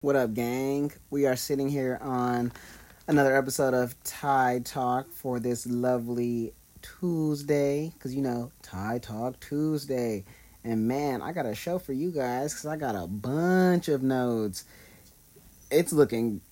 What 0.00 0.14
up, 0.14 0.32
gang? 0.32 0.92
We 1.10 1.26
are 1.26 1.34
sitting 1.34 1.68
here 1.68 1.98
on 2.00 2.52
another 3.08 3.36
episode 3.36 3.74
of 3.74 4.00
Ty 4.04 4.60
Talk 4.64 5.10
for 5.10 5.40
this 5.40 5.66
lovely 5.66 6.52
Tuesday. 6.82 7.90
Because, 7.92 8.14
you 8.14 8.22
know, 8.22 8.52
Ty 8.62 9.00
Talk 9.02 9.40
Tuesday. 9.40 10.24
And 10.62 10.86
man, 10.86 11.20
I 11.20 11.32
got 11.32 11.46
a 11.46 11.54
show 11.56 11.80
for 11.80 11.92
you 11.92 12.12
guys 12.12 12.52
because 12.52 12.66
I 12.66 12.76
got 12.76 12.94
a 12.94 13.08
bunch 13.08 13.88
of 13.88 14.04
notes. 14.04 14.66
It's 15.68 15.92
looking 15.92 16.42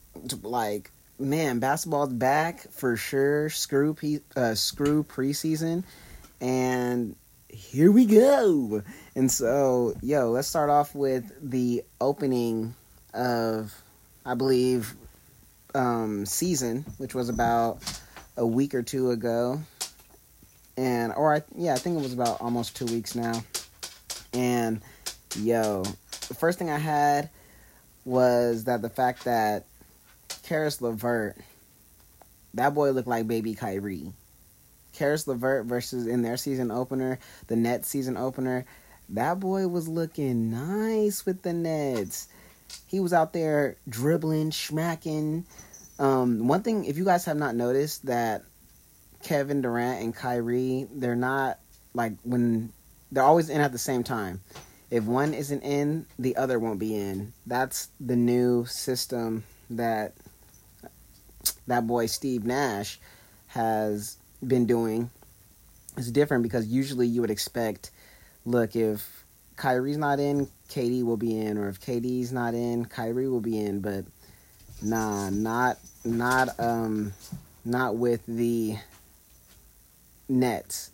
like, 0.42 0.90
man, 1.16 1.60
basketball's 1.60 2.14
back 2.14 2.68
for 2.72 2.96
sure. 2.96 3.48
Screw, 3.48 3.94
pe- 3.94 4.22
uh, 4.34 4.56
screw 4.56 5.04
preseason. 5.04 5.84
And 6.40 7.14
here 7.48 7.92
we 7.92 8.06
go. 8.06 8.82
And 9.14 9.30
so, 9.30 9.94
yo, 10.02 10.32
let's 10.32 10.48
start 10.48 10.68
off 10.68 10.96
with 10.96 11.30
the 11.40 11.84
opening 12.00 12.74
of, 13.16 13.74
I 14.24 14.34
believe, 14.34 14.94
um, 15.74 16.26
season, 16.26 16.84
which 16.98 17.14
was 17.14 17.28
about 17.28 17.78
a 18.36 18.46
week 18.46 18.74
or 18.74 18.82
two 18.82 19.10
ago, 19.10 19.60
and 20.76 21.12
or 21.14 21.34
I 21.34 21.42
yeah, 21.56 21.74
I 21.74 21.76
think 21.76 21.98
it 21.98 22.02
was 22.02 22.12
about 22.12 22.40
almost 22.40 22.76
two 22.76 22.86
weeks 22.86 23.14
now. 23.14 23.42
And 24.32 24.80
yo, 25.38 25.82
the 26.28 26.34
first 26.34 26.58
thing 26.58 26.70
I 26.70 26.78
had 26.78 27.30
was 28.04 28.64
that 28.64 28.82
the 28.82 28.90
fact 28.90 29.24
that 29.24 29.64
Caris 30.42 30.80
LeVert, 30.80 31.36
that 32.54 32.74
boy 32.74 32.90
looked 32.90 33.08
like 33.08 33.26
baby 33.26 33.54
Kyrie. 33.54 34.12
Caris 34.92 35.26
LeVert 35.26 35.66
versus 35.66 36.06
in 36.06 36.22
their 36.22 36.36
season 36.36 36.70
opener, 36.70 37.18
the 37.48 37.56
Nets 37.56 37.88
season 37.88 38.16
opener, 38.16 38.64
that 39.10 39.40
boy 39.40 39.68
was 39.68 39.88
looking 39.88 40.50
nice 40.50 41.26
with 41.26 41.42
the 41.42 41.52
Nets 41.52 42.28
he 42.86 43.00
was 43.00 43.12
out 43.12 43.32
there 43.32 43.76
dribbling, 43.88 44.52
smacking. 44.52 45.46
Um, 45.98 46.46
one 46.46 46.62
thing, 46.62 46.84
if 46.84 46.96
you 46.96 47.04
guys 47.04 47.24
have 47.24 47.36
not 47.36 47.54
noticed, 47.54 48.06
that 48.06 48.42
Kevin 49.22 49.62
Durant 49.62 50.02
and 50.02 50.14
Kyrie, 50.14 50.86
they're 50.92 51.16
not 51.16 51.58
like 51.94 52.12
when 52.22 52.72
they're 53.10 53.24
always 53.24 53.48
in 53.50 53.60
at 53.60 53.72
the 53.72 53.78
same 53.78 54.04
time. 54.04 54.40
If 54.90 55.04
one 55.04 55.34
isn't 55.34 55.62
in, 55.62 56.06
the 56.18 56.36
other 56.36 56.58
won't 56.58 56.78
be 56.78 56.94
in. 56.94 57.32
That's 57.46 57.88
the 57.98 58.14
new 58.14 58.66
system 58.66 59.44
that 59.70 60.14
that 61.66 61.86
boy 61.86 62.06
Steve 62.06 62.44
Nash 62.44 63.00
has 63.48 64.16
been 64.46 64.66
doing. 64.66 65.10
It's 65.96 66.10
different 66.10 66.42
because 66.42 66.66
usually 66.66 67.06
you 67.06 67.20
would 67.20 67.30
expect, 67.30 67.90
look, 68.44 68.76
if 68.76 69.24
Kyrie's 69.56 69.96
not 69.96 70.20
in, 70.20 70.48
KD 70.68 71.04
will 71.04 71.16
be 71.16 71.38
in, 71.38 71.58
or 71.58 71.68
if 71.68 71.80
KD's 71.80 72.32
not 72.32 72.54
in, 72.54 72.84
Kyrie 72.84 73.28
will 73.28 73.40
be 73.40 73.58
in. 73.58 73.80
But 73.80 74.04
nah, 74.82 75.30
not 75.30 75.78
not 76.04 76.48
um 76.60 77.12
not 77.64 77.96
with 77.96 78.24
the 78.26 78.76
Nets. 80.28 80.90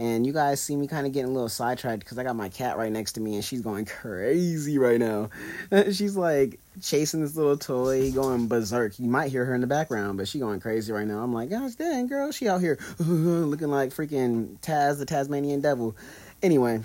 And 0.00 0.24
you 0.24 0.32
guys 0.32 0.60
see 0.60 0.76
me 0.76 0.86
kind 0.86 1.08
of 1.08 1.12
getting 1.12 1.30
a 1.30 1.32
little 1.32 1.48
sidetracked 1.48 1.98
because 2.00 2.18
I 2.18 2.22
got 2.22 2.36
my 2.36 2.48
cat 2.48 2.78
right 2.78 2.92
next 2.92 3.12
to 3.12 3.20
me 3.20 3.34
and 3.34 3.44
she's 3.44 3.62
going 3.62 3.84
crazy 3.84 4.78
right 4.78 5.00
now. 5.00 5.28
she's 5.92 6.16
like 6.16 6.60
chasing 6.80 7.20
this 7.20 7.34
little 7.34 7.56
toy, 7.56 8.12
going 8.12 8.46
berserk. 8.46 8.96
You 9.00 9.08
might 9.08 9.32
hear 9.32 9.44
her 9.44 9.56
in 9.56 9.60
the 9.60 9.66
background, 9.66 10.16
but 10.16 10.28
she 10.28 10.38
going 10.38 10.60
crazy 10.60 10.92
right 10.92 11.06
now. 11.06 11.18
I'm 11.18 11.32
like, 11.32 11.50
gosh 11.50 11.74
dang, 11.74 12.06
girl, 12.06 12.30
she 12.30 12.48
out 12.48 12.60
here 12.60 12.78
looking 13.00 13.70
like 13.70 13.90
freaking 13.90 14.56
Taz, 14.60 14.98
the 14.98 15.04
Tasmanian 15.04 15.60
devil. 15.60 15.96
Anyway, 16.44 16.80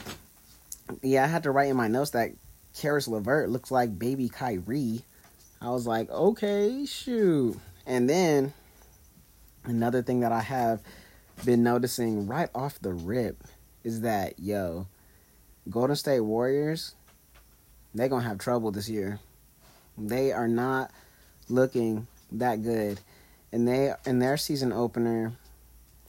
yeah, 1.02 1.24
I 1.24 1.28
had 1.28 1.44
to 1.44 1.52
write 1.52 1.70
in 1.70 1.78
my 1.78 1.88
notes 1.88 2.12
that 2.12 2.32
Caris 2.78 3.08
LeVert 3.08 3.50
looks 3.50 3.72
like 3.72 3.98
baby 3.98 4.30
Kyrie. 4.30 5.02
I 5.62 5.70
was 5.70 5.88
like, 5.88 6.10
okay, 6.10 6.86
shoot. 6.86 7.58
And 7.86 8.10
then 8.10 8.54
another 9.64 10.02
thing 10.02 10.22
that 10.22 10.32
I 10.32 10.42
have 10.42 10.82
been 11.46 11.64
noticing 11.64 12.28
right 12.28 12.50
off 12.54 12.80
the 12.80 12.94
rip 12.94 13.44
is 13.84 14.02
that, 14.02 14.40
yo, 14.40 14.88
Golden 15.70 15.96
State 15.96 16.22
Warriors, 16.22 16.96
they're 17.94 18.10
going 18.10 18.24
to 18.24 18.28
have 18.28 18.38
trouble 18.38 18.72
this 18.72 18.90
year. 18.90 19.20
They 19.98 20.32
are 20.32 20.48
not 20.48 20.92
looking 21.50 22.08
that 22.32 22.64
good. 22.64 23.00
And 23.52 23.68
they 23.68 23.94
in 24.06 24.20
their 24.20 24.38
season 24.38 24.74
opener 24.74 25.34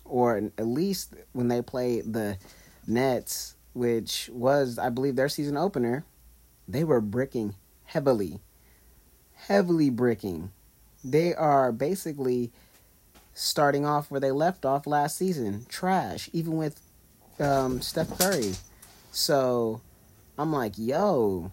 or 0.04 0.36
at 0.36 0.66
least 0.66 1.14
when 1.32 1.48
they 1.48 1.62
play 1.62 2.00
the 2.00 2.38
Nets, 2.86 3.53
which 3.74 4.30
was, 4.32 4.78
I 4.78 4.88
believe, 4.88 5.16
their 5.16 5.28
season 5.28 5.56
opener, 5.56 6.04
they 6.66 6.84
were 6.84 7.00
bricking 7.00 7.54
heavily. 7.84 8.40
Heavily 9.34 9.90
bricking. 9.90 10.52
They 11.04 11.34
are 11.34 11.70
basically 11.70 12.50
starting 13.34 13.84
off 13.84 14.10
where 14.10 14.20
they 14.20 14.30
left 14.30 14.64
off 14.64 14.86
last 14.86 15.18
season. 15.18 15.66
Trash, 15.68 16.30
even 16.32 16.56
with 16.56 16.80
um, 17.38 17.82
Steph 17.82 18.16
Curry. 18.18 18.54
So 19.10 19.82
I'm 20.38 20.52
like, 20.52 20.74
yo, 20.76 21.50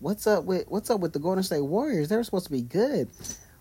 what's 0.00 0.26
up 0.26 0.44
with 0.44 0.66
what's 0.68 0.90
up 0.90 1.00
with 1.00 1.12
the 1.12 1.18
Golden 1.18 1.42
State 1.42 1.62
Warriors? 1.62 2.08
They 2.08 2.16
were 2.16 2.24
supposed 2.24 2.46
to 2.46 2.52
be 2.52 2.62
good. 2.62 3.08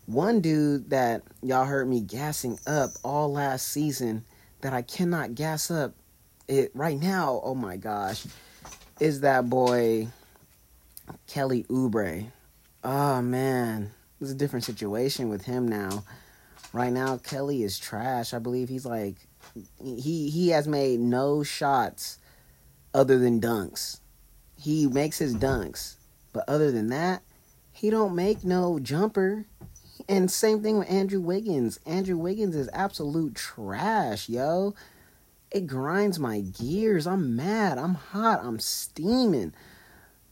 One 0.06 0.42
dude 0.42 0.90
that 0.90 1.22
y'all 1.42 1.66
heard 1.66 1.88
me 1.88 2.02
gassing 2.02 2.60
up 2.68 2.90
all 3.04 3.32
last 3.32 3.70
season 3.70 4.26
that 4.62 4.74
I 4.74 4.82
cannot 4.82 5.36
gas 5.36 5.72
up 5.72 5.94
it 6.48 6.72
right 6.74 7.00
now, 7.00 7.42
oh 7.44 7.56
my 7.56 7.78
gosh, 7.78 8.26
is 9.00 9.22
that 9.22 9.50
boy 9.50 10.08
Kelly 11.28 11.66
Oubre. 11.70 12.32
Oh 12.84 13.22
man, 13.22 13.92
it's 14.20 14.32
a 14.32 14.36
different 14.36 14.66
situation 14.66 15.30
with 15.30 15.46
him 15.46 15.68
now. 15.68 16.04
Right 16.72 16.92
now, 16.92 17.18
Kelly 17.18 17.64
is 17.64 17.78
trash. 17.78 18.34
I 18.34 18.40
believe 18.40 18.70
he's 18.70 18.86
like 18.86 19.16
he 19.84 20.30
he 20.30 20.50
has 20.50 20.68
made 20.68 21.00
no 21.00 21.44
shots 21.44 22.20
other 22.94 23.18
than 23.20 23.42
dunks. 23.42 24.00
He 24.58 24.88
makes 24.88 25.18
his 25.18 25.36
dunks, 25.36 25.96
but 26.32 26.48
other 26.48 26.72
than 26.72 26.88
that, 26.88 27.22
he 27.72 27.90
don't 27.90 28.16
make 28.16 28.44
no 28.44 28.80
jumper. 28.80 29.46
And 30.10 30.30
same 30.30 30.62
thing 30.62 30.80
with 30.80 30.92
Andrew 30.92 31.22
Wiggins. 31.22 31.80
Andrew 31.86 32.18
Wiggins 32.18 32.56
is 32.56 32.70
absolute 32.74 33.36
trash, 33.36 34.28
yo 34.28 34.74
it 35.54 35.68
grinds 35.68 36.20
my 36.20 36.42
gears. 36.42 37.06
I'm 37.06 37.36
mad. 37.36 37.78
I'm 37.78 37.94
hot. 37.94 38.42
I'm 38.44 38.60
steaming. 38.60 39.54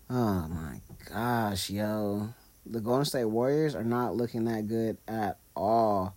Oh 0.09 0.47
my 0.49 0.81
gosh, 1.09 1.69
yo. 1.69 2.33
The 2.65 2.81
Golden 2.81 3.05
State 3.05 3.25
Warriors 3.25 3.75
are 3.75 3.83
not 3.83 4.15
looking 4.15 4.45
that 4.45 4.67
good 4.67 4.97
at 5.07 5.37
all. 5.55 6.15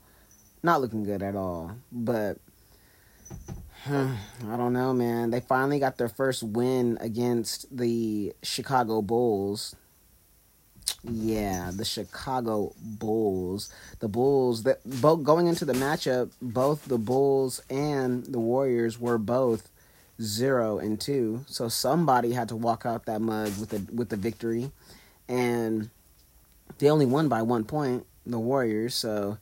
Not 0.63 0.81
looking 0.81 1.05
good 1.05 1.23
at 1.23 1.37
all. 1.37 1.73
But 1.93 2.39
I 3.87 4.17
don't 4.57 4.73
know, 4.73 4.95
man. 4.95 5.31
They 5.31 5.41
finally 5.41 5.79
got 5.79 5.99
their 5.99 6.09
first 6.09 6.43
win 6.43 6.97
against 7.01 7.77
the 7.77 8.33
Chicago 8.43 9.03
Bulls. 9.03 9.77
Yeah, 11.03 11.71
the 11.75 11.85
Chicago 11.85 12.73
Bulls. 12.81 13.71
The 14.01 14.09
Bulls 14.09 14.63
that 14.63 14.81
both 14.85 15.23
going 15.23 15.47
into 15.47 15.65
the 15.65 15.75
matchup, 15.75 16.31
both 16.41 16.87
the 16.87 16.99
Bulls 16.99 17.61
and 17.69 18.25
the 18.25 18.41
Warriors 18.41 18.99
were 18.99 19.19
both 19.19 19.69
zero 20.21 20.79
and 20.79 21.01
two. 21.01 21.45
So 21.47 21.69
somebody 21.69 22.33
had 22.33 22.49
to 22.49 22.57
walk 22.57 22.87
out 22.87 23.07
that 23.07 23.21
mug 23.21 23.59
with 23.59 23.71
the 23.71 23.95
with 23.95 24.09
the 24.09 24.17
victory, 24.17 24.71
and 25.29 25.91
they 26.79 26.89
only 26.89 27.07
won 27.07 27.29
by 27.29 27.43
one 27.43 27.65
point. 27.65 28.07
The 28.27 28.39
Warriors. 28.39 28.95
So 28.95 29.37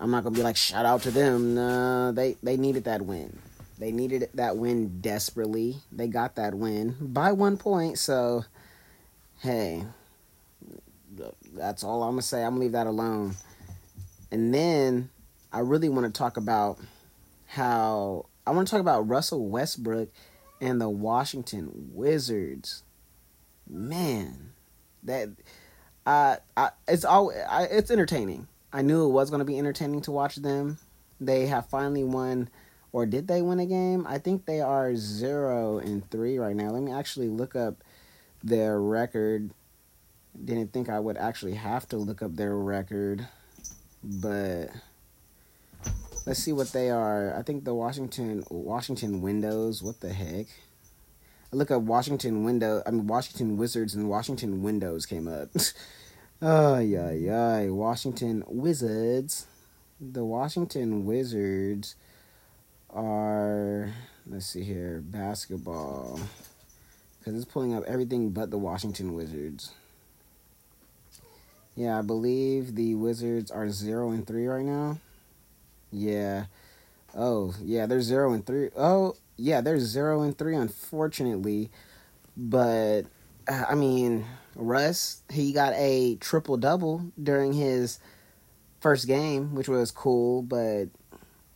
I'm 0.00 0.10
not 0.10 0.24
gonna 0.24 0.34
be 0.34 0.42
like 0.42 0.56
shout 0.56 0.84
out 0.84 1.02
to 1.02 1.10
them. 1.10 1.54
No, 1.54 2.12
they 2.12 2.36
they 2.42 2.56
needed 2.56 2.84
that 2.84 3.02
win. 3.02 3.38
They 3.78 3.92
needed 3.92 4.28
that 4.34 4.56
win 4.56 5.00
desperately. 5.00 5.76
They 5.92 6.08
got 6.08 6.36
that 6.36 6.54
win 6.54 6.96
by 7.00 7.32
one 7.32 7.56
point. 7.56 7.98
So 7.98 8.44
hey, 9.40 9.84
that's 11.54 11.84
all 11.84 12.02
I'm 12.02 12.12
gonna 12.12 12.22
say. 12.22 12.42
I'm 12.42 12.52
gonna 12.52 12.60
leave 12.60 12.72
that 12.72 12.86
alone. 12.86 13.34
And 14.30 14.52
then 14.52 15.10
I 15.52 15.60
really 15.60 15.88
want 15.88 16.12
to 16.12 16.16
talk 16.16 16.36
about 16.36 16.78
how 17.46 18.26
I 18.46 18.50
want 18.50 18.66
to 18.66 18.70
talk 18.70 18.80
about 18.80 19.08
Russell 19.08 19.46
Westbrook 19.46 20.08
and 20.60 20.80
the 20.80 20.88
Washington 20.88 21.90
Wizards. 21.92 22.82
Man, 23.68 24.52
that 25.04 25.28
uh, 26.04 26.36
I, 26.56 26.70
it's 26.88 27.04
all 27.04 27.32
I, 27.48 27.64
it's 27.64 27.90
entertaining. 27.90 28.48
I 28.72 28.82
knew 28.82 29.06
it 29.06 29.12
was 29.12 29.30
going 29.30 29.38
to 29.38 29.44
be 29.44 29.58
entertaining 29.58 30.02
to 30.02 30.10
watch 30.10 30.36
them. 30.36 30.78
They 31.20 31.46
have 31.46 31.68
finally 31.68 32.02
won, 32.02 32.48
or 32.92 33.06
did 33.06 33.28
they 33.28 33.40
win 33.40 33.60
a 33.60 33.66
game? 33.66 34.04
I 34.06 34.18
think 34.18 34.44
they 34.44 34.60
are 34.60 34.96
zero 34.96 35.78
and 35.78 36.08
three 36.10 36.38
right 36.38 36.56
now. 36.56 36.70
Let 36.70 36.82
me 36.82 36.92
actually 36.92 37.28
look 37.28 37.54
up 37.54 37.76
their 38.42 38.80
record 38.80 39.50
didn't 40.42 40.72
think 40.72 40.88
I 40.88 40.98
would 40.98 41.16
actually 41.16 41.54
have 41.54 41.88
to 41.88 41.96
look 41.96 42.22
up 42.22 42.36
their 42.36 42.56
record, 42.56 43.26
but 44.02 44.68
let's 46.26 46.40
see 46.40 46.52
what 46.52 46.72
they 46.72 46.90
are. 46.90 47.36
I 47.36 47.42
think 47.42 47.64
the 47.64 47.74
Washington 47.74 48.44
Washington 48.50 49.20
Windows. 49.20 49.82
What 49.82 50.00
the 50.00 50.12
heck? 50.12 50.46
I 51.52 51.56
look 51.56 51.70
up 51.70 51.82
Washington 51.82 52.44
window. 52.44 52.82
I 52.86 52.90
mean 52.90 53.06
Washington 53.06 53.56
Wizards 53.56 53.94
and 53.94 54.08
Washington 54.08 54.62
Windows 54.62 55.06
came 55.06 55.28
up. 55.28 55.50
oh 56.42 56.78
yeah, 56.78 57.12
yeah. 57.12 57.68
Washington 57.68 58.42
Wizards. 58.46 59.46
The 60.00 60.24
Washington 60.24 61.04
Wizards 61.04 61.94
are 62.90 63.92
let's 64.26 64.46
see 64.46 64.62
here 64.62 65.02
basketball 65.04 66.20
because 67.18 67.34
it's 67.34 67.50
pulling 67.50 67.74
up 67.74 67.84
everything 67.86 68.30
but 68.30 68.50
the 68.50 68.58
Washington 68.58 69.14
Wizards. 69.14 69.72
Yeah, 71.76 71.98
I 71.98 72.02
believe 72.02 72.76
the 72.76 72.94
Wizards 72.94 73.50
are 73.50 73.68
zero 73.68 74.10
and 74.10 74.26
three 74.26 74.46
right 74.46 74.64
now. 74.64 74.98
Yeah. 75.90 76.46
Oh, 77.16 77.54
yeah, 77.62 77.86
they're 77.86 78.00
zero 78.00 78.32
and 78.32 78.46
three. 78.46 78.70
Oh, 78.76 79.16
yeah, 79.36 79.60
they're 79.60 79.80
zero 79.80 80.22
and 80.22 80.36
three, 80.36 80.54
unfortunately. 80.54 81.70
But 82.36 83.02
uh, 83.48 83.64
I 83.68 83.74
mean, 83.74 84.24
Russ, 84.54 85.22
he 85.30 85.52
got 85.52 85.72
a 85.74 86.16
triple 86.16 86.56
double 86.56 87.12
during 87.20 87.52
his 87.52 87.98
first 88.80 89.06
game, 89.06 89.54
which 89.54 89.68
was 89.68 89.90
cool, 89.90 90.42
but 90.42 90.86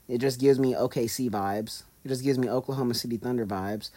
it 0.08 0.18
just 0.18 0.40
gives 0.40 0.58
me 0.58 0.74
OKC 0.74 1.30
vibes. 1.30 1.84
It 2.04 2.08
just 2.08 2.24
gives 2.24 2.38
me 2.38 2.48
Oklahoma 2.48 2.94
City 2.94 3.16
Thunder 3.16 3.46
vibes. 3.46 3.90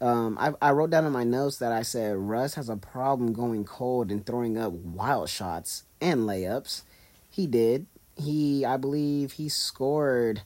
Um, 0.00 0.38
I, 0.38 0.52
I 0.62 0.70
wrote 0.70 0.90
down 0.90 1.06
in 1.06 1.12
my 1.12 1.24
notes 1.24 1.58
that 1.58 1.72
I 1.72 1.82
said 1.82 2.16
Russ 2.16 2.54
has 2.54 2.68
a 2.68 2.76
problem 2.76 3.32
going 3.32 3.64
cold 3.64 4.12
and 4.12 4.24
throwing 4.24 4.56
up 4.56 4.72
wild 4.72 5.28
shots 5.28 5.84
and 6.00 6.20
layups. 6.20 6.82
He 7.30 7.46
did. 7.46 7.86
He, 8.16 8.64
I 8.64 8.76
believe, 8.76 9.32
he 9.32 9.48
scored. 9.48 10.42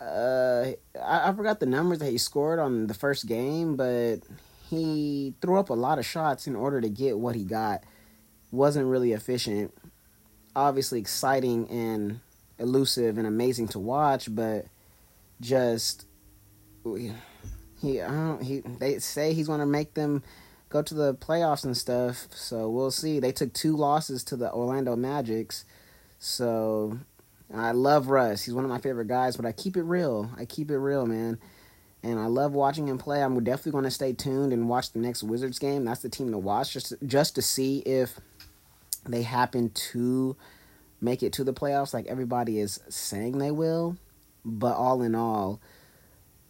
Uh, 0.00 0.72
I, 1.00 1.28
I 1.28 1.32
forgot 1.32 1.58
the 1.58 1.66
numbers 1.66 1.98
that 1.98 2.10
he 2.10 2.18
scored 2.18 2.60
on 2.60 2.86
the 2.86 2.94
first 2.94 3.26
game, 3.26 3.76
but 3.76 4.18
he 4.70 5.34
threw 5.40 5.58
up 5.58 5.70
a 5.70 5.74
lot 5.74 5.98
of 5.98 6.06
shots 6.06 6.46
in 6.46 6.54
order 6.54 6.80
to 6.80 6.88
get 6.88 7.18
what 7.18 7.34
he 7.34 7.44
got. 7.44 7.82
Wasn't 8.52 8.86
really 8.86 9.12
efficient. 9.12 9.74
Obviously 10.54 11.00
exciting 11.00 11.68
and 11.68 12.20
elusive 12.58 13.18
and 13.18 13.26
amazing 13.26 13.68
to 13.68 13.78
watch, 13.80 14.32
but 14.32 14.66
just 15.40 16.06
he 17.82 18.00
he 18.42 18.60
they 18.60 18.98
say 19.00 19.34
he's 19.34 19.48
going 19.48 19.60
to 19.60 19.66
make 19.66 19.94
them 19.94 20.22
go 20.68 20.82
to 20.82 20.94
the 20.94 21.14
playoffs 21.14 21.64
and 21.64 21.76
stuff. 21.76 22.26
So 22.30 22.70
we'll 22.70 22.90
see. 22.90 23.20
They 23.20 23.32
took 23.32 23.52
two 23.52 23.76
losses 23.76 24.24
to 24.24 24.36
the 24.36 24.50
Orlando 24.50 24.96
Magics. 24.96 25.64
So 26.18 26.98
I 27.54 27.72
love 27.72 28.08
Russ. 28.08 28.44
He's 28.44 28.54
one 28.54 28.64
of 28.64 28.70
my 28.70 28.80
favorite 28.80 29.08
guys, 29.08 29.36
but 29.36 29.44
I 29.44 29.52
keep 29.52 29.76
it 29.76 29.82
real. 29.82 30.30
I 30.38 30.44
keep 30.46 30.70
it 30.70 30.78
real, 30.78 31.06
man. 31.06 31.38
And 32.02 32.18
I 32.18 32.26
love 32.26 32.52
watching 32.52 32.88
him 32.88 32.98
play. 32.98 33.22
I'm 33.22 33.42
definitely 33.44 33.72
going 33.72 33.84
to 33.84 33.90
stay 33.90 34.12
tuned 34.12 34.52
and 34.52 34.68
watch 34.68 34.92
the 34.92 34.98
next 34.98 35.22
Wizards 35.22 35.58
game. 35.58 35.84
That's 35.84 36.00
the 36.00 36.08
team 36.08 36.30
to 36.32 36.38
watch 36.38 36.72
just 36.72 36.94
just 37.06 37.34
to 37.34 37.42
see 37.42 37.78
if 37.80 38.18
they 39.06 39.22
happen 39.22 39.70
to 39.70 40.36
make 41.00 41.22
it 41.22 41.32
to 41.34 41.44
the 41.44 41.52
playoffs 41.52 41.92
like 41.92 42.06
everybody 42.06 42.58
is 42.58 42.80
saying 42.88 43.38
they 43.38 43.50
will. 43.50 43.96
But 44.44 44.74
all 44.74 45.02
in 45.02 45.14
all, 45.14 45.60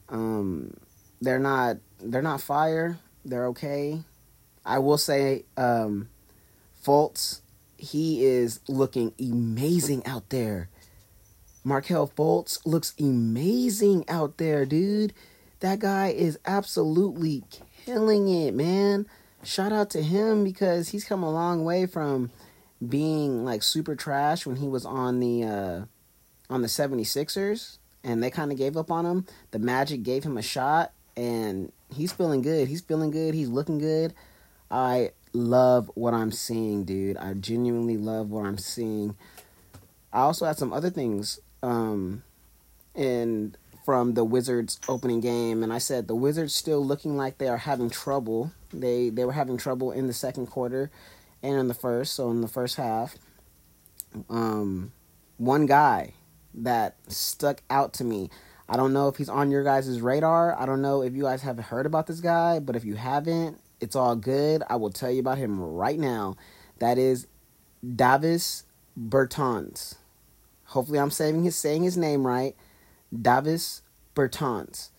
um, 0.09 0.75
they're 1.23 1.39
not 1.39 1.77
they're 2.01 2.21
not 2.21 2.41
fire. 2.41 2.99
They're 3.25 3.47
okay. 3.49 4.01
I 4.65 4.79
will 4.81 4.99
say, 4.99 5.45
um, 5.57 6.09
Fultz, 6.85 7.41
he 7.79 8.25
is 8.25 8.61
looking 8.69 9.13
amazing 9.19 10.05
out 10.05 10.29
there. 10.31 10.69
Markelle 11.65 12.09
Fultz 12.09 12.59
looks 12.67 12.93
amazing 12.99 14.05
out 14.09 14.39
there, 14.39 14.67
dude. 14.67 15.13
That 15.61 15.79
guy 15.79 16.09
is 16.09 16.39
absolutely 16.45 17.45
killing 17.85 18.29
it, 18.29 18.53
man. 18.53 19.07
Shout 19.45 19.73
out 19.73 19.91
to 19.91 20.03
him 20.03 20.43
because 20.43 20.89
he's 20.89 21.05
come 21.05 21.23
a 21.23 21.33
long 21.33 21.65
way 21.65 21.87
from 21.87 22.33
being 22.87 23.45
like 23.45 23.63
super 23.63 23.95
trash 23.95 24.45
when 24.45 24.57
he 24.57 24.67
was 24.67 24.85
on 24.85 25.21
the 25.21 25.45
uh 25.45 25.85
on 26.51 26.63
the 26.63 26.69
76ers 26.69 27.79
and 28.03 28.21
they 28.21 28.31
kind 28.31 28.51
of 28.51 28.59
gave 28.59 28.77
up 28.77 28.91
on 28.91 29.07
him. 29.07 29.25
The 29.53 29.61
Magic 29.61 30.03
gave 30.03 30.25
him 30.25 30.37
a 30.37 30.43
shot 30.43 30.93
and 31.17 31.73
he's 31.93 32.13
feeling 32.13 32.43
good. 32.43 32.69
He's 32.69 32.81
feeling 32.81 33.11
good. 33.11 33.35
He's 33.35 33.49
looking 33.49 33.79
good. 33.79 34.15
I 34.71 35.11
love 35.33 35.91
what 35.95 36.15
I'm 36.15 36.33
seeing, 36.33 36.85
dude. 36.85 37.17
I 37.17 37.35
genuinely 37.35 37.97
love 37.97 38.31
what 38.31 38.47
I'm 38.47 38.59
seeing. 38.59 39.17
I 40.13 40.21
also 40.21 40.47
had 40.47 40.59
some 40.59 40.73
other 40.73 40.91
things 40.91 41.41
um 41.63 42.23
in 42.95 43.55
from 43.85 44.15
the 44.15 44.25
Wizards 44.25 44.79
opening 44.89 45.21
game 45.21 45.63
and 45.63 45.73
I 45.73 45.79
said 45.79 46.07
the 46.07 46.15
Wizards 46.15 46.55
still 46.55 46.85
looking 46.85 47.17
like 47.17 47.39
they 47.39 47.49
are 47.49 47.59
having 47.59 47.91
trouble. 47.91 48.53
They 48.73 49.11
they 49.11 49.25
were 49.25 49.33
having 49.33 49.57
trouble 49.57 49.93
in 49.93 50.07
the 50.07 50.13
second 50.13 50.47
quarter 50.47 50.91
and 51.43 51.57
in 51.59 51.69
the 51.69 51.75
first, 51.75 52.15
so 52.15 52.31
in 52.31 52.41
the 52.41 52.49
first 52.49 52.77
half. 52.77 53.17
Um 54.29 54.93
one 55.39 55.67
guy 55.67 56.15
that 56.55 56.97
stuck 57.09 57.63
out 57.71 57.95
to 57.95 58.05
me 58.05 58.31
I 58.69 58.77
don't 58.77 58.93
know 58.93 59.09
if 59.09 59.17
he's 59.17 59.29
on 59.29 59.51
your 59.51 59.65
guys' 59.65 60.01
radar. 60.01 60.59
I 60.59 60.67
don't 60.67 60.83
know 60.83 61.03
if 61.03 61.15
you 61.15 61.25
guys 61.25 61.43
have 61.43 61.59
heard 61.59 61.87
about 61.87 62.07
this 62.07 62.21
guy, 62.21 62.59
but 62.59 62.77
if 62.77 62.85
you 62.85 62.95
haven't, 62.95 63.61
it's 63.81 63.97
all 63.97 64.17
good. 64.17 64.63
I 64.69 64.77
will 64.77 64.91
tell 64.91 65.11
you 65.11 65.21
about 65.21 65.39
him 65.39 65.61
right 65.61 65.99
now. 65.99 66.37
That 66.79 66.99
is 66.99 67.27
Davis 67.97 68.65
Bertans. 68.99 69.97
Hopefully, 70.67 70.99
I'm 70.99 71.11
saying 71.11 71.45
his 71.45 71.57
saying 71.57 71.83
his 71.83 71.97
name 71.97 72.27
right. 72.27 72.57
Davis 73.21 73.83
Bertans. 74.15 74.91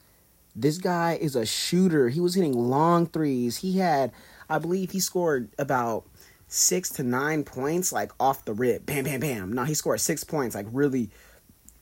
This 0.56 0.78
guy 0.78 1.18
is 1.20 1.36
a 1.36 1.46
shooter. 1.46 2.10
He 2.10 2.20
was 2.20 2.36
hitting 2.36 2.54
long 2.54 3.08
threes. 3.08 3.58
He 3.58 3.80
had, 3.80 4.12
I 4.50 4.60
believe, 4.60 4.92
he 4.92 5.00
scored 5.00 5.50
about 5.58 6.06
six 6.48 6.90
to 6.92 7.04
nine 7.04 7.44
points, 7.44 7.92
like 7.92 8.12
off 8.20 8.46
the 8.46 8.54
rip. 8.54 8.86
Bam, 8.86 9.06
bam, 9.06 9.20
bam. 9.20 9.54
No, 9.54 9.64
he 9.64 9.74
scored 9.74 10.00
six 10.00 10.24
points, 10.24 10.54
like 10.54 10.68
really, 10.72 11.10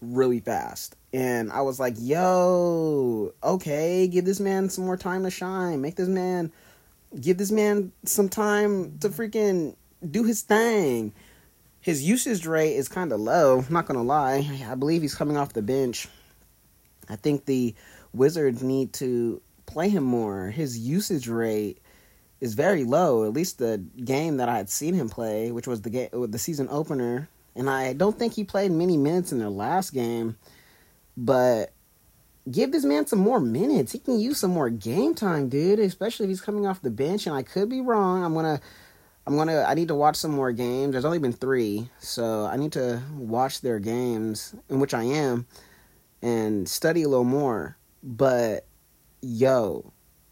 really 0.01 0.39
fast. 0.39 0.95
And 1.13 1.51
I 1.51 1.61
was 1.61 1.79
like, 1.79 1.95
yo, 1.97 3.33
okay, 3.43 4.07
give 4.07 4.25
this 4.25 4.39
man 4.39 4.69
some 4.69 4.85
more 4.85 4.97
time 4.97 5.23
to 5.23 5.31
shine. 5.31 5.81
Make 5.81 5.95
this 5.95 6.07
man, 6.07 6.51
give 7.19 7.37
this 7.37 7.51
man 7.51 7.91
some 8.05 8.29
time 8.29 8.97
to 8.99 9.09
freaking 9.09 9.75
do 10.09 10.23
his 10.23 10.41
thing. 10.41 11.13
His 11.79 12.03
usage 12.07 12.45
rate 12.45 12.75
is 12.75 12.87
kind 12.87 13.11
of 13.11 13.19
low, 13.19 13.65
not 13.69 13.87
going 13.87 13.97
to 13.97 14.03
lie. 14.03 14.47
I 14.67 14.75
believe 14.75 15.01
he's 15.01 15.15
coming 15.15 15.37
off 15.37 15.53
the 15.53 15.61
bench. 15.61 16.07
I 17.09 17.15
think 17.15 17.45
the 17.45 17.75
Wizards 18.13 18.61
need 18.61 18.93
to 18.93 19.41
play 19.65 19.89
him 19.89 20.03
more. 20.03 20.49
His 20.49 20.77
usage 20.77 21.27
rate 21.27 21.79
is 22.39 22.53
very 22.53 22.83
low. 22.83 23.25
At 23.25 23.33
least 23.33 23.57
the 23.57 23.83
game 24.03 24.37
that 24.37 24.49
I 24.49 24.57
had 24.57 24.69
seen 24.69 24.93
him 24.93 25.09
play, 25.09 25.51
which 25.51 25.67
was 25.67 25.81
the 25.81 25.89
game, 25.89 26.09
the 26.11 26.39
season 26.39 26.67
opener, 26.69 27.29
and 27.55 27.69
I 27.69 27.93
don't 27.93 28.17
think 28.17 28.33
he 28.33 28.43
played 28.43 28.71
many 28.71 28.97
minutes 28.97 29.31
in 29.31 29.39
their 29.39 29.49
last 29.49 29.93
game. 29.93 30.37
But 31.17 31.73
give 32.49 32.71
this 32.71 32.85
man 32.85 33.05
some 33.05 33.19
more 33.19 33.39
minutes. 33.39 33.91
He 33.91 33.99
can 33.99 34.19
use 34.19 34.39
some 34.39 34.51
more 34.51 34.69
game 34.69 35.13
time, 35.13 35.49
dude. 35.49 35.79
Especially 35.79 36.25
if 36.25 36.29
he's 36.29 36.41
coming 36.41 36.65
off 36.65 36.81
the 36.81 36.89
bench. 36.89 37.27
And 37.27 37.35
I 37.35 37.43
could 37.43 37.69
be 37.69 37.81
wrong. 37.81 38.23
I'm 38.23 38.33
gonna, 38.33 38.61
I'm 39.27 39.35
gonna. 39.35 39.63
I 39.67 39.73
need 39.73 39.89
to 39.89 39.95
watch 39.95 40.15
some 40.15 40.31
more 40.31 40.51
games. 40.51 40.93
There's 40.93 41.05
only 41.05 41.19
been 41.19 41.33
three, 41.33 41.89
so 41.99 42.45
I 42.45 42.57
need 42.57 42.71
to 42.73 43.01
watch 43.17 43.61
their 43.61 43.79
games, 43.79 44.55
in 44.69 44.79
which 44.79 44.93
I 44.93 45.03
am, 45.03 45.45
and 46.21 46.67
study 46.67 47.03
a 47.03 47.09
little 47.09 47.25
more. 47.25 47.77
But 48.01 48.65
yo, 49.21 49.91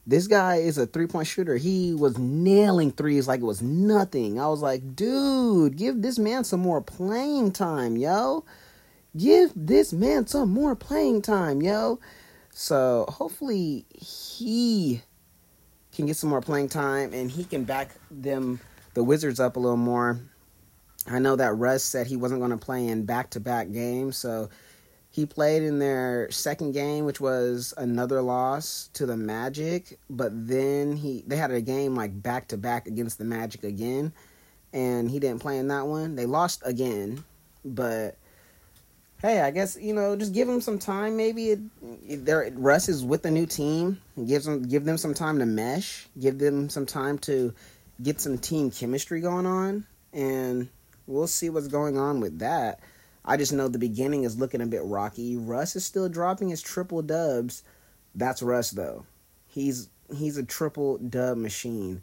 this 0.10 0.26
guy 0.26 0.56
is 0.56 0.80
a 0.80 0.88
three 0.88 1.06
point 1.06 1.28
shooter. 1.28 1.56
He 1.56 1.94
was 1.94 2.18
nailing 2.18 2.92
threes 2.92 3.28
like 3.28 3.42
it 3.42 3.46
was 3.46 3.62
nothing. 3.62 4.40
I 4.40 4.48
was 4.48 4.60
like, 4.60 4.96
dude, 4.96 5.78
give 5.78 6.02
this 6.02 6.18
man 6.18 6.44
some 6.44 6.62
more 6.62 6.82
playing 6.82 7.52
time, 7.52 7.96
yo. 7.96 8.44
Give 9.16 9.52
this 9.56 9.94
man 9.94 10.26
some 10.26 10.50
more 10.50 10.76
playing 10.76 11.22
time, 11.22 11.62
yo. 11.62 12.00
So 12.50 13.06
hopefully 13.08 13.86
he 13.92 15.04
can 15.94 16.08
get 16.08 16.18
some 16.18 16.32
more 16.32 16.42
playing 16.42 16.70
time 16.70 17.14
and 17.14 17.30
he 17.30 17.44
can 17.44 17.64
back 17.64 17.92
them 18.10 18.60
the 18.96 19.04
Wizards 19.04 19.40
up 19.40 19.58
a 19.58 19.60
little 19.60 19.78
more. 19.78 20.20
I 21.08 21.20
know 21.20 21.36
that 21.36 21.54
Russ 21.54 21.84
said 21.84 22.08
he 22.08 22.18
wasn't 22.18 22.42
going 22.42 22.52
to 22.52 22.58
play 22.58 22.88
in 22.88 23.06
back-to-back 23.06 23.72
games, 23.72 24.18
so 24.18 24.50
he 25.20 25.26
played 25.26 25.64
in 25.64 25.80
their 25.80 26.32
second 26.32 26.72
game, 26.72 27.04
which 27.04 27.20
was 27.20 27.74
another 27.76 28.22
loss 28.22 28.90
to 28.94 29.06
the 29.06 29.18
Magic. 29.18 30.00
But 30.10 30.32
then 30.48 30.96
he 30.96 31.26
they 31.28 31.36
had 31.36 31.52
a 31.52 31.60
game 31.60 31.94
like 31.94 32.24
back 32.24 32.48
to 32.50 32.58
back 32.58 32.88
against 32.88 33.18
the 33.18 33.26
Magic 33.26 33.66
again, 33.66 34.14
and 34.72 35.12
he 35.12 35.20
didn't 35.20 35.42
play 35.42 35.58
in 35.58 35.68
that 35.68 35.88
one. 35.88 36.16
They 36.16 36.26
lost 36.26 36.64
again, 36.66 37.26
but 37.66 38.16
hey, 39.22 39.42
I 39.42 39.52
guess 39.52 39.78
you 39.80 39.94
know, 39.94 40.16
just 40.16 40.34
give 40.34 40.48
them 40.48 40.62
some 40.62 40.80
time. 40.80 41.18
Maybe 41.18 41.50
it, 41.50 41.60
it, 42.08 42.54
Russ 42.56 42.88
is 42.88 43.04
with 43.04 43.26
a 43.26 43.32
new 43.32 43.46
team. 43.46 44.00
Gives 44.26 44.46
them 44.46 44.64
give 44.64 44.86
them 44.86 44.98
some 44.98 45.14
time 45.14 45.40
to 45.40 45.46
mesh. 45.46 46.08
Give 46.18 46.40
them 46.40 46.70
some 46.70 46.86
time 46.86 47.18
to 47.20 47.54
get 48.02 48.22
some 48.22 48.38
team 48.38 48.72
chemistry 48.72 49.20
going 49.20 49.46
on, 49.46 49.86
and 50.14 50.70
we'll 51.08 51.28
see 51.28 51.50
what's 51.50 51.68
going 51.68 51.98
on 51.98 52.22
with 52.22 52.40
that. 52.40 52.80
I 53.30 53.38
just 53.38 53.54
know 53.54 53.68
the 53.68 53.78
beginning 53.78 54.24
is 54.24 54.40
looking 54.40 54.60
a 54.60 54.66
bit 54.66 54.82
rocky. 54.84 55.38
Russ 55.38 55.76
is 55.76 55.86
still 55.86 56.10
dropping 56.10 56.50
his 56.50 56.64
triple 56.64 57.04
dubs. 57.04 57.62
That's 58.16 58.42
Russ 58.42 58.72
though. 58.72 59.06
He's 59.46 59.88
he's 60.18 60.38
a 60.38 60.44
triple 60.44 60.98
dub 60.98 61.38
machine. 61.38 62.02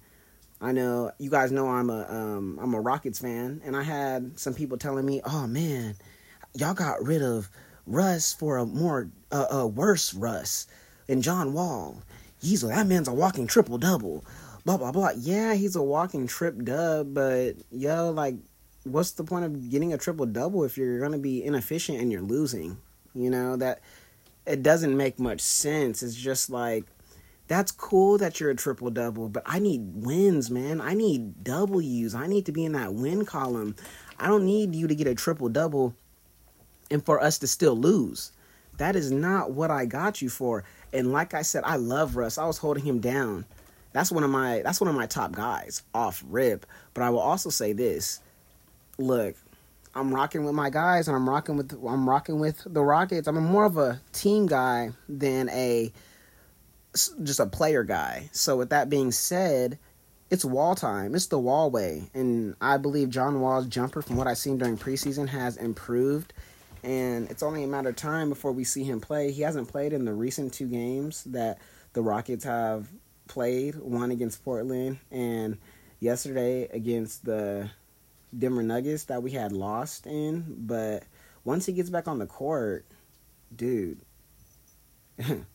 I 0.61 0.71
know 0.71 1.11
you 1.18 1.28
guys 1.28 1.50
know 1.50 1.68
I'm 1.68 1.90
a 1.90 2.06
um, 2.09 2.61
I'm 2.62 2.75
a 2.75 2.80
Rockets 2.80 3.18
fan, 3.18 3.61
and 3.64 3.76
I 3.76 3.83
had 3.83 4.38
some 4.38 4.54
people 4.54 4.78
telling 4.78 5.04
me, 5.04 5.21
"Oh 5.25 5.49
man, 5.49 5.97
y'all 6.54 6.75
got 6.75 7.04
rid 7.04 7.23
of 7.23 7.50
Russ 7.88 8.33
for 8.33 8.59
a 8.59 8.64
more 8.64 9.11
uh, 9.33 9.47
a 9.50 9.66
worse 9.66 10.14
Russ 10.14 10.68
and 11.09 11.25
John 11.25 11.52
Wall. 11.52 12.02
He's 12.40 12.61
that 12.61 12.87
man's 12.87 13.09
a 13.09 13.12
walking 13.12 13.49
triple 13.49 13.78
double." 13.78 14.25
Blah 14.64 14.76
blah 14.76 14.92
blah. 14.92 15.11
Yeah, 15.16 15.54
he's 15.54 15.75
a 15.75 15.83
walking 15.83 16.28
trip 16.28 16.64
dub, 16.64 17.14
but 17.14 17.54
yo, 17.73 18.11
like, 18.11 18.37
what's 18.87 19.12
the 19.12 19.25
point 19.25 19.45
of 19.45 19.71
getting 19.71 19.93
a 19.93 19.99
triple 19.99 20.26
double 20.26 20.64
if 20.64 20.78
you're 20.78 21.00
gonna 21.00 21.19
be 21.19 21.45
inefficient 21.45 22.00
and 22.00 22.12
you're 22.12 22.23
losing? 22.23 22.78
You 23.14 23.31
know 23.31 23.57
that 23.57 23.81
it 24.47 24.62
doesn't 24.62 24.97
make 24.97 25.19
much 25.19 25.40
sense. 25.40 26.02
It's 26.02 26.14
just 26.14 26.50
like 26.50 26.85
that's 27.49 27.71
cool 27.73 28.19
that 28.19 28.40
you're 28.40 28.50
a 28.50 28.57
triple 28.57 28.90
double, 28.90 29.28
but 29.28 29.43
I 29.47 29.59
need 29.59 30.05
wins, 30.05 30.50
man. 30.50 30.81
I 30.81 30.95
need 30.95 31.45
W's. 31.45 32.14
I 32.14 32.26
need 32.26 32.47
to 32.47 32.52
be 32.52 32.64
in 32.64 32.73
that 32.73 32.95
win 32.95 33.25
column. 33.25 33.76
I 34.19 34.26
don't 34.26 34.45
need 34.45 34.75
you 34.75 34.88
to 34.88 34.95
get 34.95 35.07
a 35.07 35.14
triple 35.14 35.49
double 35.49 35.95
and 36.90 37.05
for 37.05 37.23
us 37.23 37.38
to 37.38 37.47
still 37.47 37.76
lose. 37.76 38.33
That 38.78 38.97
is 38.97 39.11
not 39.11 39.52
what 39.52 39.71
I 39.71 39.87
got 39.87 40.21
you 40.21 40.28
for. 40.28 40.64
And 40.93 41.12
like 41.12 41.35
I 41.35 41.43
said, 41.43 41.62
I 41.64 41.76
love 41.76 42.16
Russ. 42.16 42.38
I 42.38 42.47
was 42.47 42.59
holding 42.59 42.85
him 42.85 43.00
down. 43.00 43.47
That's 43.93 44.12
one 44.12 44.25
of 44.25 44.31
my 44.31 44.62
that's 44.62 44.81
one 44.81 44.88
of 44.88 44.95
my 44.95 45.07
top 45.07 45.33
guys 45.33 45.83
off 45.95 46.23
rip. 46.28 46.66
But 46.95 47.05
I 47.05 47.11
will 47.11 47.21
also 47.21 47.49
say 47.49 47.73
this. 47.73 48.21
Look, 48.99 49.37
I'm 49.95 50.15
rocking 50.15 50.45
with 50.45 50.55
my 50.55 50.71
guys 50.71 51.09
and 51.09 51.17
I'm 51.17 51.29
rocking 51.29 51.57
with 51.57 51.73
I'm 51.73 52.09
rocking 52.09 52.38
with 52.38 52.62
the 52.67 52.83
Rockets. 52.83 53.26
I'm 53.26 53.43
more 53.43 53.65
of 53.65 53.79
a 53.79 54.00
team 54.12 54.47
guy 54.47 54.91
than 55.09 55.49
a 55.50 55.93
just 57.23 57.41
a 57.41 57.47
player 57.47 57.83
guy. 57.83 58.29
So 58.33 58.57
with 58.57 58.71
that 58.71 58.88
being 58.88 59.12
said, 59.12 59.79
it's 60.31 60.45
wall 60.45 60.75
time. 60.75 61.15
It's 61.15 61.26
the 61.26 61.38
wall 61.38 61.71
way, 61.71 62.11
and 62.12 62.57
I 62.61 62.79
believe 62.79 63.11
John 63.11 63.41
Wall's 63.41 63.67
jumper, 63.67 64.03
from 64.03 64.17
what 64.17 64.26
I've 64.26 64.38
seen 64.38 64.59
during 64.59 64.76
preseason, 64.76 65.29
has 65.29 65.57
improved. 65.57 66.33
And 66.83 67.31
it's 67.31 67.43
only 67.43 67.65
a 67.65 67.67
matter 67.67 67.88
of 67.91 67.97
time 67.97 68.29
before 68.29 68.53
we 68.53 68.65
see 68.65 68.85
him 68.85 69.00
play. 69.00 69.33
He 69.33 69.43
hasn't 69.43 69.69
played 69.69 69.93
in 69.93 70.05
the 70.05 70.12
recent 70.12 70.53
two 70.53 70.67
games 70.67 71.25
that 71.25 71.59
the 71.93 72.03
Rockets 72.03 72.45
have 72.45 72.88
played. 73.29 73.76
One 73.76 74.11
against 74.11 74.45
Portland, 74.45 74.99
and 75.11 75.59
yesterday 76.00 76.69
against 76.69 77.25
the 77.25 77.71
Denver 78.38 78.62
Nuggets 78.62 79.05
that 79.05 79.23
we 79.23 79.33
had 79.33 79.52
lost 79.52 80.07
in. 80.07 80.45
But 80.59 81.05
once 81.45 81.66
he 81.66 81.73
gets 81.73 81.90
back 81.90 82.09
on 82.09 82.19
the 82.19 82.26
court, 82.26 82.87
dude. 83.55 84.00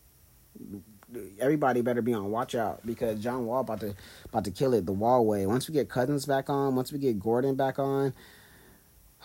everybody 1.40 1.80
better 1.82 2.02
be 2.02 2.14
on 2.14 2.30
watch 2.30 2.54
out 2.54 2.84
because 2.86 3.20
John 3.20 3.46
Wall 3.46 3.60
about 3.60 3.80
to 3.80 3.94
about 4.26 4.44
to 4.44 4.50
kill 4.50 4.74
it 4.74 4.86
the 4.86 4.92
wall 4.92 5.26
way. 5.26 5.46
Once 5.46 5.68
we 5.68 5.74
get 5.74 5.88
Cousins 5.88 6.26
back 6.26 6.48
on, 6.48 6.74
once 6.74 6.92
we 6.92 6.98
get 6.98 7.20
Gordon 7.20 7.54
back 7.54 7.78
on, 7.78 8.12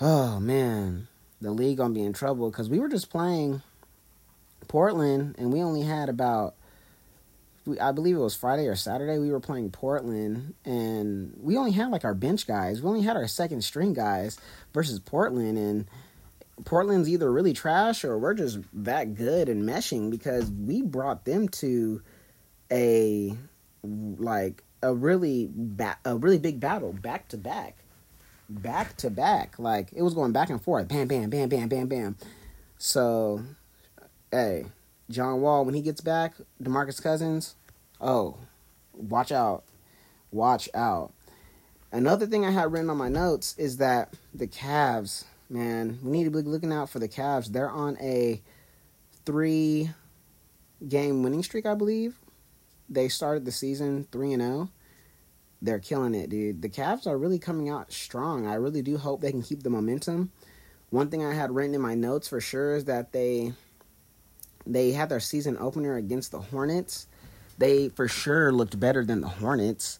oh 0.01 0.39
man, 0.39 1.07
the 1.41 1.51
league 1.51 1.77
gonna 1.77 1.93
be 1.93 2.03
in 2.03 2.13
trouble 2.13 2.49
because 2.49 2.69
we 2.69 2.79
were 2.79 2.89
just 2.89 3.09
playing 3.09 3.61
Portland 4.67 5.35
and 5.37 5.51
we 5.53 5.61
only 5.61 5.83
had 5.83 6.09
about 6.09 6.55
I 7.81 7.91
believe 7.91 8.15
it 8.15 8.19
was 8.19 8.35
Friday 8.35 8.67
or 8.67 8.75
Saturday 8.75 9.19
we 9.19 9.31
were 9.31 9.39
playing 9.39 9.71
Portland 9.71 10.53
and 10.65 11.33
we 11.41 11.57
only 11.57 11.71
had 11.71 11.91
like 11.91 12.05
our 12.05 12.13
bench 12.13 12.47
guys. 12.47 12.81
We 12.81 12.89
only 12.89 13.01
had 13.01 13.17
our 13.17 13.27
second 13.27 13.63
string 13.63 13.93
guys 13.93 14.37
versus 14.73 14.99
Portland 14.99 15.57
and 15.57 15.85
Portland's 16.65 17.09
either 17.09 17.31
really 17.31 17.53
trash 17.53 18.03
or 18.03 18.17
we're 18.17 18.33
just 18.33 18.59
that 18.73 19.15
good 19.15 19.49
and 19.49 19.67
meshing 19.67 20.09
because 20.09 20.49
we 20.51 20.81
brought 20.81 21.25
them 21.25 21.47
to 21.49 22.01
a 22.71 23.37
like 23.83 24.63
a 24.81 24.93
really 24.93 25.49
ba- 25.53 25.99
a 26.05 26.15
really 26.15 26.39
big 26.39 26.59
battle 26.59 26.93
back 26.93 27.27
to 27.29 27.37
back 27.37 27.77
back 28.49 28.95
to 28.97 29.09
back 29.09 29.59
like 29.59 29.91
it 29.93 30.01
was 30.01 30.13
going 30.13 30.31
back 30.31 30.49
and 30.49 30.61
forth 30.61 30.87
bam 30.87 31.07
bam 31.07 31.29
bam 31.29 31.49
bam 31.49 31.67
bam 31.67 31.87
bam 31.87 32.17
so 32.77 33.41
hey 34.31 34.65
John 35.09 35.41
Wall 35.41 35.65
when 35.65 35.75
he 35.75 35.81
gets 35.81 36.01
back 36.01 36.35
DeMarcus 36.61 37.01
Cousins 37.01 37.55
oh 38.01 38.37
watch 38.93 39.31
out 39.31 39.63
watch 40.31 40.69
out 40.73 41.13
another 41.91 42.25
thing 42.25 42.45
I 42.45 42.51
had 42.51 42.71
written 42.71 42.89
on 42.89 42.97
my 42.97 43.09
notes 43.09 43.55
is 43.57 43.77
that 43.77 44.13
the 44.33 44.47
Cavs 44.47 45.25
man, 45.49 45.99
we 46.03 46.11
need 46.11 46.25
to 46.25 46.31
be 46.31 46.41
looking 46.41 46.73
out 46.73 46.89
for 46.89 46.99
the 46.99 47.07
Cavs. 47.07 47.47
They're 47.47 47.69
on 47.69 47.97
a 48.01 48.41
three 49.25 49.91
game 50.87 51.23
winning 51.23 51.43
streak, 51.43 51.65
I 51.65 51.75
believe. 51.75 52.17
They 52.89 53.09
started 53.09 53.45
the 53.45 53.51
season 53.51 54.07
3 54.11 54.33
and 54.33 54.41
0. 54.41 54.69
They're 55.61 55.79
killing 55.79 56.15
it, 56.15 56.29
dude. 56.29 56.61
The 56.61 56.69
Cavs 56.69 57.07
are 57.07 57.17
really 57.17 57.39
coming 57.39 57.69
out 57.69 57.91
strong. 57.91 58.47
I 58.47 58.55
really 58.55 58.81
do 58.81 58.97
hope 58.97 59.21
they 59.21 59.31
can 59.31 59.41
keep 59.41 59.63
the 59.63 59.69
momentum. 59.69 60.31
One 60.89 61.09
thing 61.09 61.25
I 61.25 61.33
had 61.33 61.53
written 61.53 61.75
in 61.75 61.81
my 61.81 61.95
notes 61.95 62.27
for 62.27 62.39
sure 62.39 62.75
is 62.75 62.85
that 62.85 63.11
they 63.11 63.53
they 64.71 64.91
had 64.91 65.09
their 65.09 65.19
season 65.19 65.57
opener 65.59 65.95
against 65.95 66.31
the 66.31 66.39
Hornets. 66.39 67.07
They 67.57 67.89
for 67.89 68.07
sure 68.07 68.51
looked 68.51 68.79
better 68.79 69.03
than 69.03 69.21
the 69.21 69.27
Hornets. 69.27 69.99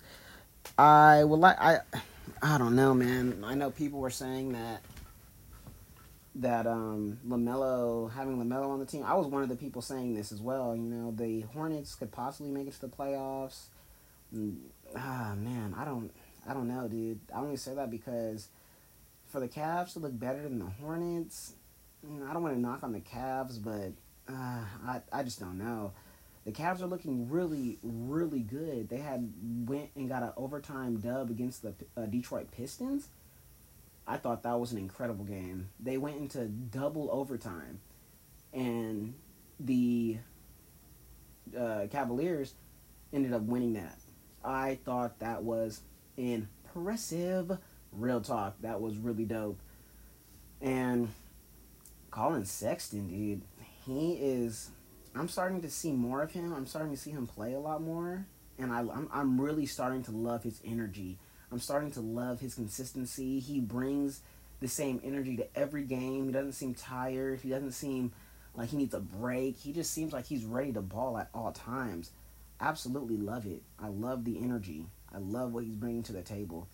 I 0.78 1.24
would 1.24 1.40
like 1.40 1.60
I 1.60 1.80
I 2.42 2.58
don't 2.58 2.76
know, 2.76 2.94
man. 2.94 3.44
I 3.46 3.56
know 3.56 3.72
people 3.72 4.00
were 4.00 4.10
saying 4.10 4.54
that 4.54 4.82
that 6.36 6.68
um, 6.68 7.20
Lamelo 7.28 8.12
having 8.12 8.38
Lamelo 8.38 8.70
on 8.70 8.80
the 8.80 8.86
team. 8.86 9.04
I 9.04 9.16
was 9.16 9.28
one 9.28 9.42
of 9.42 9.50
the 9.50 9.56
people 9.56 9.82
saying 9.82 10.14
this 10.14 10.32
as 10.32 10.42
well. 10.42 10.76
You 10.76 10.84
know, 10.84 11.12
the 11.12 11.42
Hornets 11.54 11.96
could 11.96 12.12
possibly 12.12 12.52
make 12.52 12.68
it 12.68 12.74
to 12.74 12.82
the 12.82 12.88
playoffs. 12.88 13.66
Mm, 14.36 14.58
ah 14.96 15.34
man, 15.36 15.74
I 15.78 15.86
don't, 15.86 16.12
I 16.48 16.54
don't 16.54 16.68
know, 16.68 16.88
dude. 16.88 17.20
I 17.34 17.40
only 17.40 17.58
say 17.58 17.74
that 17.76 17.90
because 17.90 18.50
for 19.26 19.40
the 19.40 19.48
Cavs 19.48 19.94
to 19.94 20.00
look 20.00 20.18
better 20.18 20.44
than 20.44 20.60
the 20.60 20.66
Hornets, 20.66 21.54
mm, 22.06 22.30
I 22.30 22.34
don't 22.34 22.44
want 22.44 22.56
to 22.56 22.62
knock 22.62 22.84
on 22.84 22.94
the 22.94 23.00
Cavs, 23.00 23.62
but 23.62 23.94
uh, 24.30 24.62
I, 24.86 25.02
I 25.12 25.24
just 25.24 25.40
don't 25.40 25.58
know. 25.58 25.94
The 26.46 26.52
Cavs 26.52 26.82
are 26.82 26.88
looking 26.88 27.30
really, 27.30 27.78
really 27.84 28.40
good. 28.40 28.88
They 28.90 29.00
had 29.00 29.32
went 29.68 29.90
and 29.96 30.08
got 30.08 30.24
an 30.24 30.32
overtime 30.38 30.98
dub 30.98 31.30
against 31.30 31.62
the 31.62 31.74
uh, 31.98 32.06
Detroit 32.06 32.52
Pistons 32.52 33.10
I 34.08 34.18
thought 34.18 34.44
that 34.44 34.58
was 34.60 34.72
an 34.72 34.78
incredible 34.78 35.26
game. 35.26 35.70
They 35.82 35.98
went 35.98 36.18
into 36.18 36.46
double 36.46 37.10
overtime, 37.12 37.82
and 38.54 39.14
the 39.60 40.18
uh, 41.58 41.88
Cavaliers 41.92 42.54
ended 43.12 43.34
up 43.34 43.42
winning 43.42 43.74
that. 43.74 44.00
I 44.46 44.80
thought 44.86 45.20
that 45.20 45.44
was 45.44 45.82
impressive. 46.16 47.58
Real 47.92 48.22
talk, 48.22 48.56
that 48.62 48.80
was 48.80 48.98
really 48.98 49.26
dope. 49.26 49.60
And 50.62 51.10
Collin 52.10 52.46
Sexton, 52.46 53.10
dude, 53.10 53.42
he 53.88 54.14
is. 54.14 54.70
I'm 55.16 55.30
starting 55.30 55.62
to 55.62 55.70
see 55.70 55.94
more 55.94 56.22
of 56.22 56.32
him. 56.32 56.54
I'm 56.54 56.68
starting 56.68 56.92
to 56.92 56.98
see 56.98 57.12
him 57.12 57.26
play 57.26 57.54
a 57.54 57.60
lot 57.60 57.82
more, 57.82 58.28
and 58.60 58.72
I, 58.72 58.80
I'm 58.80 59.10
I'm 59.12 59.42
really 59.42 59.66
starting 59.66 60.04
to 60.04 60.12
love 60.12 60.44
his 60.44 60.62
energy. 60.66 61.18
I'm 61.52 61.60
starting 61.60 61.92
to 61.92 62.02
love 62.02 62.42
his 62.42 62.56
consistency. 62.56 63.40
He 63.40 63.62
brings 63.62 64.22
the 64.60 64.68
same 64.68 65.00
energy 65.04 65.38
to 65.38 65.48
every 65.58 65.84
game. 65.84 66.26
He 66.26 66.32
doesn't 66.32 66.54
seem 66.54 66.74
tired. 66.74 67.40
He 67.42 67.50
doesn't 67.50 67.72
seem 67.72 68.12
like 68.54 68.70
he 68.70 68.78
needs 68.78 68.94
a 68.94 69.00
break. 69.00 69.58
He 69.58 69.72
just 69.72 69.92
seems 69.92 70.12
like 70.12 70.26
he's 70.26 70.44
ready 70.44 70.74
to 70.74 70.82
ball 70.82 71.18
at 71.18 71.30
all 71.34 71.52
times. 71.52 72.12
Absolutely 72.60 73.18
love 73.18 73.46
it. 73.46 73.62
I 73.80 73.88
love 73.88 74.26
the 74.26 74.40
energy. 74.40 74.86
I 75.14 75.20
love 75.20 75.54
what 75.54 75.64
he's 75.64 75.76
bringing 75.76 76.04
to 76.04 76.14
the 76.14 76.22
table. 76.22 76.68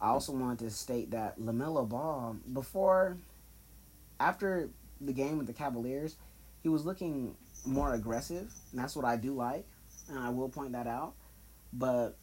I 0.00 0.08
also 0.08 0.32
wanted 0.32 0.60
to 0.60 0.70
state 0.70 1.10
that 1.10 1.38
LaMelo 1.38 1.86
Ball, 1.86 2.36
before, 2.52 3.18
after 4.18 4.70
the 5.00 5.12
game 5.12 5.36
with 5.36 5.46
the 5.46 5.52
Cavaliers, 5.52 6.16
he 6.62 6.68
was 6.68 6.84
looking 6.84 7.34
more 7.64 7.94
aggressive, 7.94 8.50
and 8.70 8.80
that's 8.80 8.96
what 8.96 9.04
I 9.04 9.16
do 9.16 9.34
like, 9.34 9.66
and 10.08 10.18
I 10.18 10.30
will 10.30 10.48
point 10.48 10.72
that 10.72 10.86
out. 10.86 11.14
But 11.72 12.16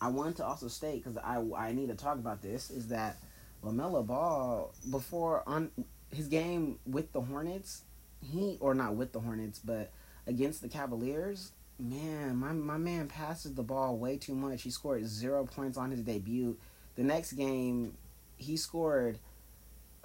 I 0.00 0.08
wanted 0.08 0.36
to 0.36 0.44
also 0.44 0.68
state 0.68 1.04
because 1.04 1.18
I 1.18 1.42
I 1.56 1.72
need 1.72 1.88
to 1.88 1.94
talk 1.94 2.16
about 2.18 2.42
this 2.42 2.70
is 2.70 2.88
that 2.88 3.16
Lamelo 3.62 4.04
Ball 4.04 4.74
before 4.90 5.42
on 5.46 5.70
his 6.12 6.28
game 6.28 6.78
with 6.86 7.12
the 7.12 7.20
Hornets, 7.20 7.82
he 8.20 8.58
or 8.60 8.74
not 8.74 8.96
with 8.96 9.12
the 9.12 9.20
Hornets, 9.20 9.60
but 9.60 9.92
against 10.26 10.60
the 10.60 10.68
Cavaliers, 10.68 11.52
man, 11.78 12.36
my 12.36 12.52
my 12.52 12.78
man 12.78 13.08
passes 13.08 13.54
the 13.54 13.62
ball 13.62 13.96
way 13.96 14.16
too 14.16 14.34
much. 14.34 14.62
He 14.62 14.70
scored 14.70 15.06
zero 15.06 15.44
points 15.44 15.78
on 15.78 15.90
his 15.90 16.00
debut. 16.00 16.56
The 16.96 17.02
next 17.02 17.32
game, 17.32 17.96
he 18.36 18.56
scored, 18.56 19.18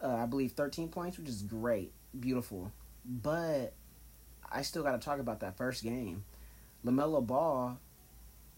uh, 0.01 0.15
I 0.15 0.25
believe, 0.25 0.51
thirteen 0.51 0.89
points, 0.89 1.17
which 1.17 1.27
is 1.27 1.41
great, 1.41 1.91
beautiful. 2.19 2.72
But 3.07 3.73
I 4.51 4.61
still 4.61 4.83
got 4.83 4.91
to 4.91 5.05
talk 5.05 5.19
about 5.19 5.39
that 5.39 5.57
first 5.57 5.83
game. 5.83 6.25
Lamelo 6.85 7.25
Ball 7.25 7.77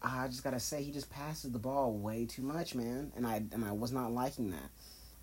I 0.02 0.28
just 0.28 0.44
gotta 0.44 0.60
say 0.60 0.82
he 0.82 0.92
just 0.92 1.10
passes 1.10 1.52
the 1.52 1.60
ball 1.60 1.94
way 1.94 2.26
too 2.26 2.42
much, 2.42 2.74
man, 2.74 3.12
and 3.16 3.28
I 3.28 3.44
and 3.52 3.66
I 3.66 3.72
was 3.72 3.92
not 3.92 4.14
liking 4.14 4.52
that. 4.52 4.70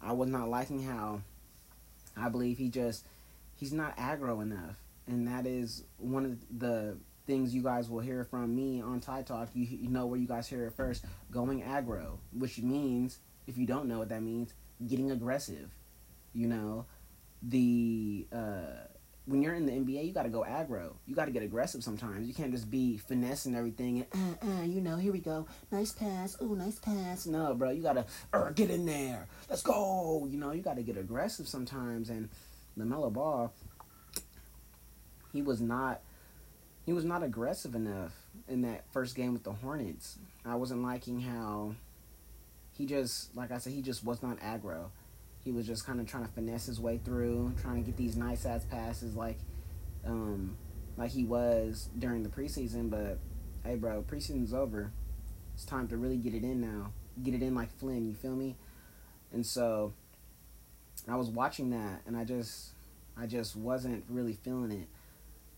I 0.03 0.13
was 0.13 0.29
not 0.29 0.49
liking 0.49 0.83
how 0.83 1.23
I 2.17 2.29
believe 2.29 2.59
he 2.59 2.69
just 2.69 3.07
he's 3.55 3.73
not 3.73 3.97
aggro 3.97 4.43
enough, 4.43 4.77
and 5.07 5.27
that 5.29 5.47
is 5.47 5.85
one 5.99 6.27
of 6.27 6.59
the 6.59 6.99
things 7.27 7.55
you 7.55 7.63
guys 7.63 7.89
will 7.89 8.01
hear 8.01 8.25
from 8.25 8.55
me 8.55 8.83
on 8.83 9.01
Ty 9.01 9.23
Talk. 9.23 9.49
You, 9.55 9.65
you 9.65 9.89
know 9.89 10.07
where 10.07 10.19
you 10.19 10.29
guys 10.29 10.47
hear 10.47 10.67
it 10.67 10.75
first. 10.75 11.05
Going 11.31 11.63
aggro, 11.63 12.19
which 12.33 12.59
means, 12.59 13.19
if 13.47 13.57
you 13.57 13.67
don't 13.67 13.89
know 13.89 13.99
what 13.99 14.11
that 14.11 14.23
means, 14.23 14.53
getting 14.87 15.11
aggressive. 15.11 15.71
You 16.35 16.49
know, 16.49 16.85
the 17.43 18.27
uh, 18.31 18.89
when 19.27 19.43
you're 19.43 19.55
in 19.55 19.67
the 19.67 19.73
NBA, 19.73 20.07
you 20.07 20.13
got 20.13 20.23
to 20.23 20.29
go 20.29 20.45
aggro. 20.49 20.95
You 21.07 21.15
got 21.15 21.25
to 21.25 21.33
get 21.33 21.43
aggressive 21.43 21.83
sometimes. 21.83 22.27
You 22.27 22.35
can't 22.35 22.53
just 22.53 22.71
be 22.71 22.97
finessing 22.97 23.55
everything 23.55 24.07
and, 24.13 24.39
uh, 24.43 24.47
uh, 24.47 24.63
you 24.63 24.81
know, 24.81 24.97
here 24.97 25.13
we 25.13 25.19
go. 25.19 25.47
Nice 25.73 25.93
pass. 25.93 26.37
Oh, 26.41 26.55
nice 26.55 26.79
pass. 26.79 27.27
No, 27.27 27.53
bro, 27.55 27.71
you 27.71 27.83
got 27.83 27.95
to 27.95 28.07
uh, 28.33 28.51
get 28.51 28.71
in 28.71 28.87
there. 28.87 29.27
Let's 29.51 29.63
go. 29.63 30.27
You 30.31 30.39
know, 30.39 30.53
you 30.53 30.63
got 30.63 30.77
to 30.77 30.83
get 30.83 30.97
aggressive 30.97 31.49
sometimes. 31.49 32.09
And 32.09 32.29
LaMelo 32.79 33.13
Ball, 33.13 33.53
he 35.33 35.43
was 35.43 35.61
not 35.61 36.01
he 36.87 36.93
was 36.93 37.05
not 37.05 37.25
aggressive 37.25 37.75
enough 37.75 38.15
in 38.49 38.63
that 38.63 38.85
first 38.93 39.17
game 39.17 39.33
with 39.33 39.43
the 39.43 39.53
Hornets. 39.53 40.19
I 40.45 40.55
wasn't 40.55 40.83
liking 40.83 41.21
how 41.21 41.75
he 42.79 42.87
just, 42.87 43.35
like 43.37 43.51
I 43.51 43.59
said, 43.59 43.73
he 43.73 43.83
just 43.83 44.05
was 44.05 44.23
not 44.23 44.39
aggro. 44.39 44.91
He 45.47 45.53
was 45.53 45.65
just 45.65 45.87
kind 45.87 46.01
of 46.01 46.09
trying 46.09 46.27
to 46.27 46.33
finesse 46.33 46.67
his 46.67 46.81
way 46.81 46.99
through, 46.99 47.55
trying 47.63 47.77
to 47.77 47.83
get 47.83 47.97
these 47.97 48.17
nice 48.17 48.45
ass 48.45 48.65
passes 48.69 49.15
like, 49.15 49.39
um, 50.05 50.57
like 50.97 51.13
he 51.13 51.23
was 51.23 51.89
during 51.97 52.25
the 52.25 52.29
preseason. 52.29 52.91
But 52.91 53.21
hey, 53.65 53.77
bro, 53.77 54.03
preseason's 54.03 54.53
over. 54.53 54.91
It's 55.55 55.65
time 55.65 55.87
to 55.87 55.97
really 55.97 56.17
get 56.17 56.35
it 56.35 56.43
in 56.43 56.61
now. 56.61 56.91
Get 57.23 57.33
it 57.33 57.45
in 57.45 57.55
like 57.55 57.71
Flynn. 57.79 58.09
You 58.09 58.15
feel 58.15 58.35
me? 58.35 58.57
And 59.33 59.47
so 59.47 59.93
I 61.07 61.15
was 61.15 61.31
watching 61.31 61.71
that, 61.71 62.03
and 62.09 62.17
I 62.17 62.25
just, 62.25 62.73
I 63.17 63.27
just 63.27 63.55
wasn't 63.55 64.03
really 64.09 64.33
feeling 64.33 64.73
it. 64.73 64.89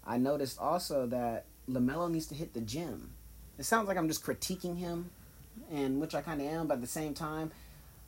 I 0.07 0.19
noticed 0.19 0.59
also 0.59 1.07
that 1.07 1.47
Lamelo 1.67 2.11
needs 2.11 2.27
to 2.27 2.35
hit 2.35 2.53
the 2.53 2.61
gym. 2.61 3.13
It 3.57 3.65
sounds 3.65 3.89
like 3.89 3.97
I'm 3.97 4.09
just 4.09 4.23
critiquing 4.23 4.77
him, 4.77 5.13
and 5.73 5.99
which 5.99 6.15
I 6.15 6.21
kind 6.21 6.43
of 6.43 6.47
am, 6.47 6.67
but 6.67 6.75
at 6.75 6.81
the 6.83 6.87
same 6.87 7.15
time, 7.15 7.53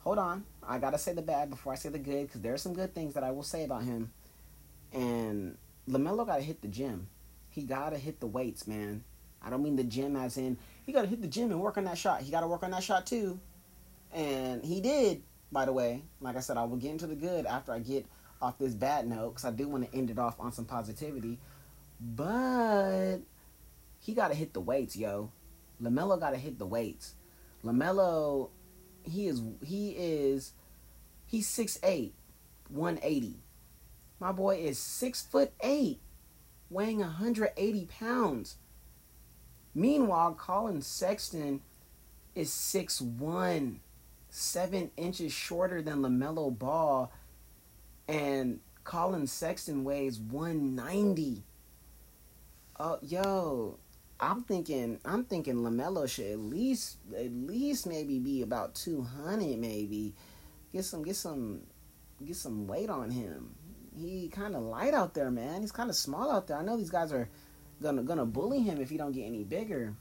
hold 0.01 0.19
on. 0.19 0.45
I 0.67 0.79
gotta 0.79 0.99
say 0.99 1.13
the 1.13 1.23
bad 1.23 1.51
before 1.51 1.73
I 1.73 1.77
say 1.77 1.89
the 1.89 1.99
good 1.99 2.27
because 2.27 2.41
there 2.41 2.55
are 2.55 2.59
some 2.59 2.75
good 2.75 2.95
things 2.95 3.15
that 3.15 3.25
I 3.25 3.31
will 3.31 3.43
say 3.43 3.65
about 3.65 3.85
him. 3.85 4.13
And 4.93 5.57
Lamelo 5.89 6.27
gotta 6.27 6.43
hit 6.43 6.63
the 6.63 6.69
gym. 6.69 7.09
He 7.51 7.63
gotta 7.63 7.99
hit 7.99 8.21
the 8.21 8.27
weights, 8.27 8.67
man. 8.67 9.05
I 9.43 9.51
don't 9.51 9.63
mean 9.63 9.77
the 9.77 9.85
gym 9.85 10.17
as 10.17 10.37
in 10.37 10.59
he 10.85 10.93
gotta 10.93 11.09
hit 11.09 11.23
the 11.23 11.29
gym 11.29 11.51
and 11.51 11.61
work 11.61 11.79
on 11.79 11.85
that 11.85 11.99
shot. 11.99 12.23
He 12.23 12.31
gotta 12.31 12.47
work 12.47 12.63
on 12.63 12.71
that 12.73 12.83
shot 12.83 13.07
too, 13.07 13.41
and 14.13 14.65
he 14.65 14.81
did. 14.81 15.23
By 15.53 15.65
the 15.65 15.73
way, 15.73 16.03
like 16.21 16.37
I 16.37 16.41
said, 16.41 16.57
I 16.57 16.65
will 16.65 16.77
get 16.77 16.93
into 16.93 17.09
the 17.09 17.17
good 17.17 17.45
after 17.45 17.73
I 17.73 17.81
get 17.81 18.07
off 18.41 18.59
this 18.59 18.75
bad 18.75 19.09
note 19.09 19.31
because 19.31 19.45
I 19.45 19.51
do 19.51 19.69
want 19.69 19.91
to 19.91 19.97
end 19.97 20.11
it 20.11 20.19
off 20.19 20.39
on 20.39 20.53
some 20.53 20.65
positivity. 20.65 21.39
But 22.01 23.19
he 23.99 24.15
gotta 24.15 24.35
hit 24.35 24.53
the 24.53 24.61
weights, 24.61 24.97
yo. 24.97 25.33
Lamelo 25.83 26.19
gotta 26.19 26.37
hit 26.37 26.59
the 26.59 26.67
weights. 26.67 27.15
Lamelo 27.65 28.51
he 29.03 29.27
is 29.29 29.43
he 29.65 29.91
is 29.91 30.53
he's 31.27 31.49
6'8", 31.49 32.13
180. 32.69 33.37
My 34.19 34.33
boy 34.33 34.57
is 34.57 34.79
six 34.79 35.23
foot 35.23 35.53
eight, 35.63 36.01
weighing 36.69 37.01
180 37.01 37.87
pounds. 37.87 38.57
Meanwhile, 39.75 40.35
Collin 40.35 40.83
Sexton 40.83 41.61
is 42.35 42.51
6'1", 42.51 43.79
7 44.29 44.91
inches 44.97 45.33
shorter 45.33 45.81
than 45.81 46.03
LaMelo 46.03 46.57
Ball. 46.57 47.13
And 48.09 48.61
Collin 48.85 49.27
Sexton 49.27 49.85
weighs 49.85 50.19
190. 50.19 51.45
Oh, 52.79 52.99
yo, 53.03 53.79
I'm 54.21 54.43
thinking 54.43 55.01
I'm 55.05 55.25
thinking 55.25 55.57
Lamelo 55.57 56.09
should 56.09 56.27
at 56.27 56.39
least 56.39 56.99
at 57.17 57.33
least 57.33 57.87
maybe 57.87 58.19
be 58.19 58.43
about 58.43 58.75
two 58.75 59.03
hundred 59.03 59.59
maybe. 59.59 60.15
Get 60.73 60.85
some 60.85 61.03
get 61.03 61.17
some 61.17 61.63
get 62.25 62.37
some 62.37 62.67
weight 62.67 62.91
on 62.91 63.11
him. 63.11 63.55
He 63.97 64.29
kind 64.29 64.55
of 64.55 64.63
light 64.63 64.95
out 64.95 65.15
there, 65.15 65.31
man. 65.31 65.63
He's 65.63 65.73
kind 65.73 65.89
of 65.89 65.97
small 65.97 66.31
out 66.31 66.47
there. 66.47 66.59
I 66.59 66.63
know 66.63 66.77
these 66.77 66.91
guys 66.91 67.13
are 67.13 67.29
gonna 67.83 68.03
gonna 68.03 68.27
bully 68.27 68.61
him 68.61 68.81
if 68.81 68.91
he 68.91 68.99
don't 68.99 69.13
get 69.13 69.25
any 69.25 69.43
bigger. 69.43 69.95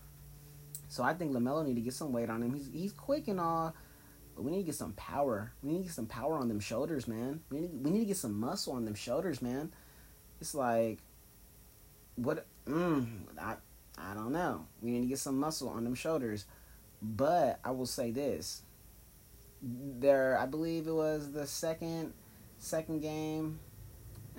So 0.89 1.01
I 1.03 1.13
think 1.13 1.31
Lamelo 1.31 1.65
need 1.65 1.75
to 1.75 1.81
get 1.81 1.93
some 1.93 2.11
weight 2.11 2.29
on 2.29 2.43
him. 2.43 2.53
He's 2.53 2.69
he's 2.73 2.91
quick 2.91 3.29
and 3.29 3.39
all, 3.39 3.73
but 4.35 4.43
we 4.43 4.51
need 4.51 4.59
to 4.59 4.65
get 4.65 4.75
some 4.75 4.93
power. 4.93 5.53
We 5.63 5.71
need 5.71 5.77
to 5.79 5.83
get 5.83 5.93
some 5.93 6.07
power 6.07 6.35
on 6.35 6.49
them 6.49 6.59
shoulders, 6.59 7.07
man. 7.07 7.39
We 7.49 7.61
need 7.61 7.71
we 7.83 7.89
need 7.89 7.99
to 8.01 8.05
get 8.05 8.17
some 8.17 8.37
muscle 8.37 8.73
on 8.73 8.83
them 8.83 8.95
shoulders, 8.95 9.41
man. 9.41 9.71
It's 10.41 10.53
like 10.53 10.99
what 12.15 12.45
mm, 12.67 13.07
I 13.39 13.55
I 13.99 14.13
don't 14.13 14.31
know. 14.31 14.65
We 14.81 14.91
need 14.91 15.01
to 15.01 15.07
get 15.07 15.19
some 15.19 15.39
muscle 15.39 15.69
on 15.69 15.83
them 15.83 15.95
shoulders. 15.95 16.45
But 17.01 17.59
I 17.63 17.71
will 17.71 17.85
say 17.85 18.11
this. 18.11 18.61
There 19.61 20.37
I 20.37 20.45
believe 20.45 20.87
it 20.87 20.93
was 20.93 21.31
the 21.31 21.45
second 21.45 22.13
second 22.57 23.01
game 23.01 23.59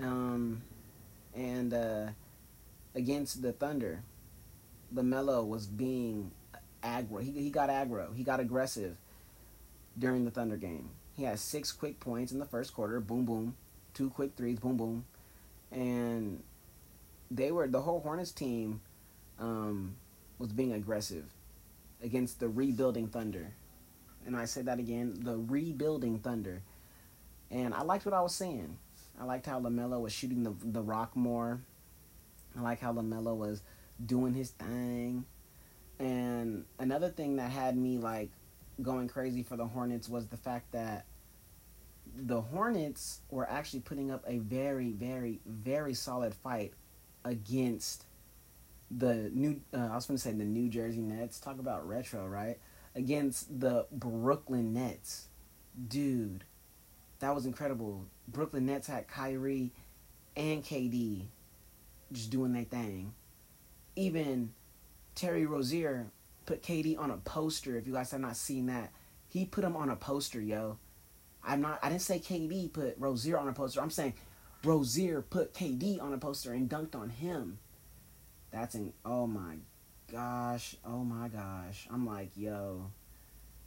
um 0.01 0.63
and 1.35 1.75
uh 1.75 2.07
against 2.95 3.43
the 3.43 3.53
Thunder. 3.53 4.03
LaMelo 4.95 5.47
was 5.47 5.67
being 5.67 6.33
aggro. 6.83 7.23
He 7.23 7.33
he 7.33 7.51
got 7.51 7.69
aggro. 7.69 8.15
He 8.17 8.25
got 8.25 8.41
aggressive 8.41 8.97
during 9.99 10.25
the 10.25 10.31
Thunder 10.31 10.57
game. 10.57 10.91
He 11.13 11.25
had 11.25 11.39
six 11.39 11.71
quick 11.73 12.01
points 12.01 12.33
in 12.33 12.39
the 12.39 12.47
first 12.47 12.73
quarter, 12.73 12.99
boom 13.01 13.27
boom, 13.27 13.57
two 13.93 14.11
quick 14.11 14.33
threes, 14.37 14.59
boom 14.59 14.77
boom. 14.77 15.05
And 15.71 16.43
they 17.31 17.53
were 17.53 17.69
the 17.69 17.83
whole 17.83 18.01
Hornets 18.01 18.33
team 18.33 18.81
um, 19.41 19.97
was 20.39 20.53
being 20.53 20.73
aggressive 20.73 21.25
against 22.03 22.41
the 22.41 22.49
rebuilding 22.49 23.09
Thunder. 23.09 23.53
And 24.27 24.37
I 24.37 24.45
said 24.45 24.67
that 24.67 24.79
again, 24.79 25.19
the 25.23 25.37
rebuilding 25.39 26.19
Thunder. 26.19 26.63
And 27.51 27.75
I 27.75 27.83
liked 27.83 28.05
what 28.05 28.15
I 28.15 28.21
was 28.21 28.35
seeing. 28.35 28.77
I 29.21 29.25
liked 29.25 29.47
how 29.47 29.61
LaMelo 29.61 30.01
was 30.01 30.13
shooting 30.13 30.43
the 30.45 30.55
the 30.63 30.83
rock 30.83 31.17
more. 31.17 31.61
I 32.57 32.61
like 32.61 32.81
how 32.81 32.93
LaMelo 32.93 33.37
was 33.37 33.63
doing 34.05 34.35
his 34.35 34.51
thing. 34.51 35.25
And 35.99 36.65
another 36.79 37.11
thing 37.11 37.37
that 37.37 37.51
had 37.51 37.77
me 37.77 37.99
like 37.99 38.31
going 38.81 39.09
crazy 39.09 39.43
for 39.43 39.57
the 39.57 39.67
Hornets 39.67 40.09
was 40.09 40.27
the 40.29 40.37
fact 40.37 40.73
that 40.73 41.05
the 42.17 42.41
Hornets 42.41 43.21
were 43.31 43.49
actually 43.49 43.81
putting 43.81 44.11
up 44.11 44.25
a 44.27 44.39
very, 44.39 44.93
very, 44.93 45.41
very 45.47 45.95
solid 45.95 46.35
fight 46.35 46.73
against 47.25 48.07
the 48.91 49.31
new 49.33 49.61
uh, 49.73 49.89
I 49.93 49.95
was 49.95 50.07
going 50.07 50.17
to 50.17 50.23
say 50.23 50.33
the 50.33 50.45
New 50.45 50.69
Jersey 50.69 51.01
Nets. 51.01 51.39
Talk 51.39 51.59
about 51.59 51.87
retro, 51.87 52.27
right? 52.27 52.59
Against 52.95 53.61
the 53.61 53.87
Brooklyn 53.93 54.73
Nets. 54.73 55.29
Dude, 55.89 56.45
that 57.21 57.35
was 57.35 57.47
incredible. 57.47 58.07
Brooklyn 58.27 58.67
Nets 58.67 58.89
had 58.89 59.07
Kyrie 59.07 59.73
and 60.37 60.65
KD 60.65 61.27
just 62.13 62.31
doing 62.31 62.53
their 62.53 62.65
thing. 62.65 63.15
Even 63.95 64.53
Terry 65.15 65.47
Rozier 65.47 66.07
put 66.47 66.63
KD 66.63 66.99
on 66.99 67.11
a 67.11 67.17
poster. 67.19 67.77
If 67.77 67.87
you 67.87 67.93
guys 67.93 68.11
have 68.11 68.21
not 68.21 68.37
seen 68.37 68.67
that, 68.67 68.93
he 69.29 69.45
put 69.45 69.63
him 69.65 69.77
on 69.77 69.91
a 69.91 69.97
poster, 69.97 70.41
yo. 70.41 70.79
I'm 71.45 71.61
not. 71.61 71.79
I 71.83 71.89
didn't 71.89 72.03
say 72.03 72.19
KD 72.19 72.73
put 72.73 72.97
Rozier 72.99 73.39
on 73.39 73.49
a 73.49 73.53
poster. 73.53 73.81
I'm 73.81 73.91
saying 73.91 74.15
Rozier 74.65 75.23
put 75.23 75.55
KD 75.55 76.03
on 76.03 76.13
a 76.13 76.19
poster 76.19 76.53
and 76.53 76.69
dunked 76.69 76.95
on 76.95 77.11
him. 77.11 77.59
That's 78.51 78.75
in 78.75 78.93
oh 79.05 79.27
my 79.27 79.57
gosh, 80.11 80.77
oh 80.85 81.05
my 81.05 81.29
gosh. 81.29 81.87
I'm 81.91 82.07
like, 82.07 82.31
yo, 82.37 82.91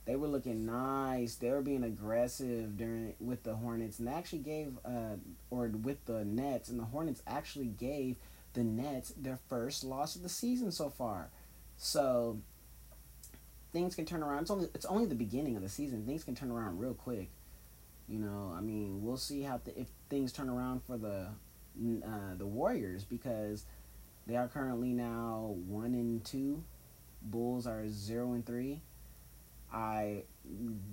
they 0.06 0.16
were 0.16 0.28
looking 0.28 0.66
nice. 0.66 1.36
They 1.36 1.50
were 1.50 1.62
being 1.62 1.84
aggressive 1.84 2.78
during 2.78 3.16
with 3.20 3.44
the 3.44 3.56
Hornets, 3.56 4.00
and 4.00 4.08
they 4.08 4.12
actually 4.12 4.40
gave 4.40 4.78
uh 4.86 5.16
or 5.50 5.68
with 5.68 6.06
the 6.06 6.26
Nets, 6.26 6.70
and 6.70 6.80
the 6.80 6.86
Hornets 6.86 7.22
actually 7.26 7.68
gave 7.68 8.18
the 8.54 8.64
Nets 8.64 9.14
their 9.18 9.40
first 9.50 9.84
loss 9.84 10.16
of 10.16 10.24
the 10.24 10.30
season 10.30 10.72
so 10.72 10.90
far. 10.90 11.30
So 11.78 12.40
things 13.72 13.96
can 13.96 14.06
turn 14.06 14.24
around. 14.24 14.44
It's 14.44 14.52
only 14.52 14.68
it's 14.74 14.86
only 14.86 15.06
the 15.06 15.16
beginning 15.16 15.56
of 15.56 15.64
the 15.64 15.70
season. 15.70 16.06
Things 16.06 16.24
can 16.24 16.36
turn 16.36 16.52
around 16.52 16.80
real 16.80 16.94
quick. 16.94 17.30
You 18.08 18.20
know, 18.20 18.54
I 18.56 18.60
mean, 18.60 19.02
we'll 19.02 19.18
see 19.18 19.42
how 19.42 19.62
the, 19.64 19.80
if 19.80 19.88
things 20.10 20.32
turn 20.32 20.50
around 20.50 20.84
for 20.84 20.98
the 20.98 21.28
uh, 22.06 22.36
the 22.38 22.46
Warriors 22.46 23.04
because 23.04 23.66
they 24.28 24.36
are 24.36 24.48
currently 24.48 24.94
now 24.94 25.56
one 25.68 25.94
and 25.94 26.24
two. 26.24 26.64
Bulls 27.22 27.68
are 27.68 27.88
zero 27.88 28.34
and 28.34 28.46
three. 28.46 28.82
I 29.74 30.24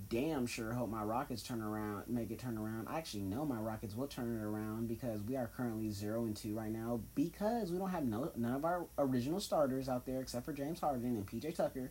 damn 0.08 0.46
sure 0.46 0.72
hope 0.72 0.88
my 0.88 1.02
Rockets 1.02 1.42
turn 1.42 1.60
around, 1.60 2.04
make 2.08 2.30
it 2.30 2.38
turn 2.38 2.56
around. 2.56 2.88
I 2.88 2.98
actually 2.98 3.24
know 3.24 3.44
my 3.44 3.58
Rockets 3.58 3.94
will 3.94 4.06
turn 4.06 4.38
it 4.40 4.42
around 4.42 4.88
because 4.88 5.20
we 5.22 5.36
are 5.36 5.50
currently 5.54 5.90
zero 5.90 6.24
and 6.24 6.34
two 6.34 6.54
right 6.54 6.70
now 6.70 7.00
because 7.14 7.70
we 7.70 7.78
don't 7.78 7.90
have 7.90 8.04
no 8.04 8.32
none 8.36 8.54
of 8.54 8.64
our 8.64 8.86
original 8.96 9.38
starters 9.38 9.88
out 9.88 10.06
there 10.06 10.20
except 10.20 10.46
for 10.46 10.52
James 10.52 10.80
Harden 10.80 11.04
and 11.16 11.26
PJ 11.26 11.54
Tucker. 11.54 11.90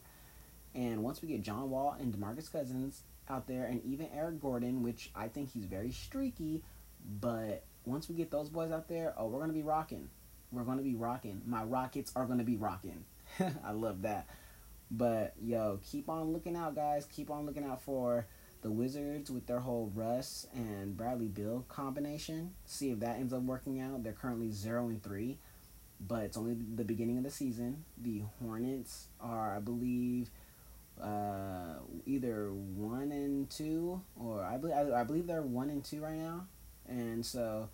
And 0.73 1.03
once 1.03 1.21
we 1.21 1.27
get 1.27 1.41
John 1.41 1.69
Wall 1.69 1.95
and 1.99 2.13
DeMarcus 2.13 2.51
Cousins 2.51 3.03
out 3.29 3.47
there, 3.47 3.65
and 3.65 3.83
even 3.85 4.07
Eric 4.13 4.41
Gordon, 4.41 4.81
which 4.81 5.11
I 5.15 5.27
think 5.27 5.51
he's 5.51 5.65
very 5.65 5.91
streaky, 5.91 6.63
but 7.19 7.63
once 7.85 8.09
we 8.09 8.15
get 8.15 8.31
those 8.31 8.49
boys 8.49 8.71
out 8.71 8.87
there, 8.87 9.13
oh, 9.17 9.27
we're 9.27 9.41
gonna 9.41 9.53
be 9.53 9.63
rocking. 9.63 10.09
We're 10.51 10.63
gonna 10.63 10.81
be 10.81 10.95
rocking. 10.95 11.41
My 11.45 11.63
Rockets 11.63 12.11
are 12.15 12.25
gonna 12.25 12.43
be 12.43 12.57
rocking. 12.57 13.05
I 13.63 13.71
love 13.71 14.01
that. 14.03 14.27
But 14.91 15.33
yo, 15.41 15.79
keep 15.83 16.09
on 16.09 16.33
looking 16.33 16.55
out, 16.55 16.75
guys. 16.75 17.05
Keep 17.05 17.29
on 17.29 17.45
looking 17.45 17.63
out 17.63 17.81
for 17.81 18.25
the 18.61 18.71
Wizards 18.71 19.29
with 19.31 19.45
their 19.45 19.59
whole 19.59 19.91
Russ 19.93 20.47
and 20.53 20.97
Bradley 20.97 21.27
Beal 21.27 21.65
combination. 21.69 22.51
See 22.65 22.89
if 22.89 22.99
that 22.99 23.17
ends 23.17 23.33
up 23.33 23.43
working 23.43 23.79
out. 23.79 24.03
They're 24.03 24.13
currently 24.13 24.51
zero 24.51 24.87
and 24.89 25.01
three, 25.01 25.37
but 25.99 26.23
it's 26.23 26.37
only 26.37 26.55
the 26.75 26.83
beginning 26.83 27.17
of 27.17 27.23
the 27.23 27.31
season. 27.31 27.85
The 27.97 28.23
Hornets 28.41 29.07
are, 29.21 29.55
I 29.55 29.59
believe, 29.59 30.29
uh, 31.01 31.75
either 32.05 32.51
one 32.51 33.11
and 33.11 33.49
two, 33.49 34.01
or 34.19 34.43
I 34.43 34.57
believe 34.57 34.75
I, 34.75 35.01
I 35.01 35.03
believe 35.03 35.27
they're 35.27 35.41
one 35.41 35.69
and 35.69 35.83
two 35.83 36.01
right 36.01 36.17
now, 36.17 36.47
and 36.87 37.25
so 37.25 37.69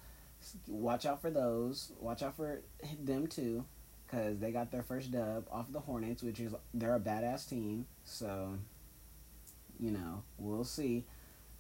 watch 0.68 1.06
out 1.06 1.22
for 1.22 1.30
those. 1.30 1.92
Watch 2.00 2.24
out 2.24 2.36
for 2.36 2.62
them 3.00 3.28
too, 3.28 3.66
because 4.06 4.40
they 4.40 4.52
got 4.52 4.72
their 4.72 4.84
first 4.84 5.12
dub 5.12 5.48
off 5.52 5.72
the 5.72 5.80
Hornets, 5.80 6.24
which 6.24 6.40
is 6.40 6.54
they're 6.74 6.96
a 6.96 7.00
badass 7.00 7.48
team. 7.50 7.86
So, 8.04 8.58
you 9.80 9.92
know, 9.92 10.24
we'll 10.38 10.64
see. 10.64 11.06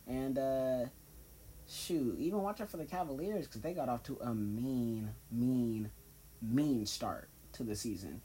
And 0.07 0.37
uh, 0.37 0.85
shoot, 1.67 2.17
even 2.19 2.41
watch 2.41 2.61
out 2.61 2.69
for 2.69 2.77
the 2.77 2.85
Cavaliers 2.85 3.47
because 3.47 3.61
they 3.61 3.73
got 3.73 3.89
off 3.89 4.03
to 4.03 4.17
a 4.21 4.33
mean, 4.33 5.09
mean, 5.31 5.89
mean 6.41 6.85
start 6.85 7.29
to 7.53 7.63
the 7.63 7.75
season, 7.75 8.21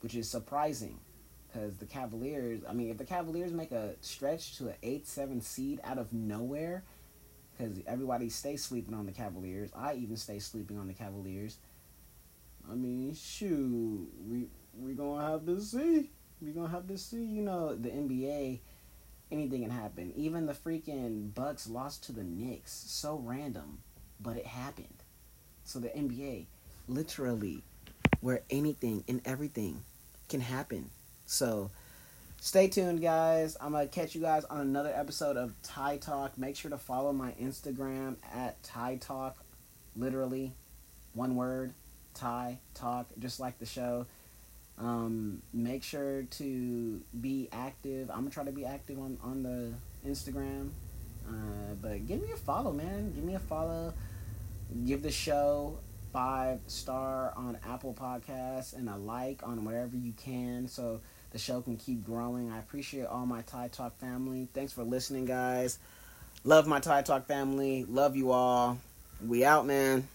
which 0.00 0.14
is 0.14 0.28
surprising. 0.28 0.98
Because 1.46 1.78
the 1.78 1.86
Cavaliers, 1.86 2.60
I 2.68 2.74
mean, 2.74 2.90
if 2.90 2.98
the 2.98 3.04
Cavaliers 3.04 3.52
make 3.52 3.72
a 3.72 3.94
stretch 4.02 4.58
to 4.58 4.68
an 4.68 4.74
8 4.82 5.06
7 5.06 5.40
seed 5.40 5.80
out 5.82 5.96
of 5.96 6.12
nowhere, 6.12 6.84
because 7.58 7.80
everybody 7.86 8.28
stays 8.28 8.64
sleeping 8.64 8.94
on 8.94 9.06
the 9.06 9.12
Cavaliers. 9.12 9.70
I 9.76 9.94
even 9.94 10.16
stay 10.16 10.38
sleeping 10.38 10.78
on 10.78 10.86
the 10.86 10.94
Cavaliers. 10.94 11.58
I 12.70 12.74
mean, 12.74 13.14
shoot, 13.14 14.08
we 14.26 14.46
we 14.78 14.94
gonna 14.94 15.26
have 15.26 15.44
to 15.46 15.60
see. 15.60 16.10
We 16.40 16.52
gonna 16.52 16.68
have 16.68 16.86
to 16.88 16.98
see. 16.98 17.24
You 17.24 17.42
know, 17.42 17.74
the 17.74 17.88
NBA, 17.88 18.60
anything 19.32 19.62
can 19.62 19.70
happen. 19.70 20.12
Even 20.16 20.46
the 20.46 20.52
freaking 20.52 21.34
Bucks 21.34 21.68
lost 21.68 22.04
to 22.04 22.12
the 22.12 22.24
Knicks. 22.24 22.72
So 22.72 23.20
random, 23.24 23.78
but 24.20 24.36
it 24.36 24.46
happened. 24.46 25.02
So 25.64 25.78
the 25.78 25.88
NBA, 25.88 26.46
literally, 26.86 27.62
where 28.20 28.42
anything 28.50 29.04
and 29.08 29.20
everything 29.24 29.82
can 30.28 30.40
happen. 30.40 30.90
So 31.26 31.70
stay 32.40 32.68
tuned, 32.68 33.00
guys. 33.00 33.56
I'm 33.60 33.72
gonna 33.72 33.86
catch 33.86 34.14
you 34.14 34.20
guys 34.20 34.44
on 34.44 34.60
another 34.60 34.92
episode 34.94 35.36
of 35.36 35.54
Ty 35.62 35.98
Talk. 35.98 36.38
Make 36.38 36.56
sure 36.56 36.70
to 36.70 36.78
follow 36.78 37.12
my 37.12 37.32
Instagram 37.32 38.16
at 38.34 38.62
Ty 38.62 38.96
Talk, 38.96 39.36
literally, 39.96 40.52
one 41.14 41.36
word, 41.36 41.74
Ty 42.14 42.58
Talk, 42.74 43.06
just 43.18 43.40
like 43.40 43.58
the 43.58 43.66
show. 43.66 44.06
Um, 44.78 45.42
make 45.52 45.82
sure 45.82 46.22
to 46.22 47.00
be 47.20 47.48
active. 47.52 48.10
I'm 48.10 48.18
gonna 48.18 48.30
try 48.30 48.44
to 48.44 48.52
be 48.52 48.64
active 48.64 48.98
on 48.98 49.18
on 49.22 49.42
the 49.42 49.72
Instagram. 50.08 50.70
Uh, 51.28 51.74
but 51.82 52.06
give 52.06 52.22
me 52.22 52.30
a 52.32 52.36
follow, 52.36 52.72
man. 52.72 53.12
Give 53.12 53.24
me 53.24 53.34
a 53.34 53.40
follow. 53.40 53.92
Give 54.86 55.02
the 55.02 55.10
show 55.10 55.78
five 56.12 56.60
star 56.66 57.32
on 57.36 57.58
Apple 57.68 57.94
Podcasts 57.94 58.74
and 58.74 58.88
a 58.88 58.96
like 58.96 59.42
on 59.42 59.64
wherever 59.64 59.96
you 59.96 60.12
can. 60.12 60.68
So 60.68 61.00
the 61.30 61.38
show 61.38 61.60
can 61.60 61.76
keep 61.76 62.04
growing. 62.04 62.50
I 62.50 62.58
appreciate 62.58 63.06
all 63.06 63.26
my 63.26 63.42
Ty 63.42 63.68
Talk 63.68 63.98
family. 63.98 64.48
Thanks 64.54 64.72
for 64.72 64.82
listening, 64.82 65.26
guys. 65.26 65.78
Love 66.44 66.66
my 66.66 66.80
Ty 66.80 67.02
Talk 67.02 67.26
family. 67.26 67.84
Love 67.84 68.16
you 68.16 68.30
all. 68.30 68.78
We 69.26 69.44
out, 69.44 69.66
man. 69.66 70.08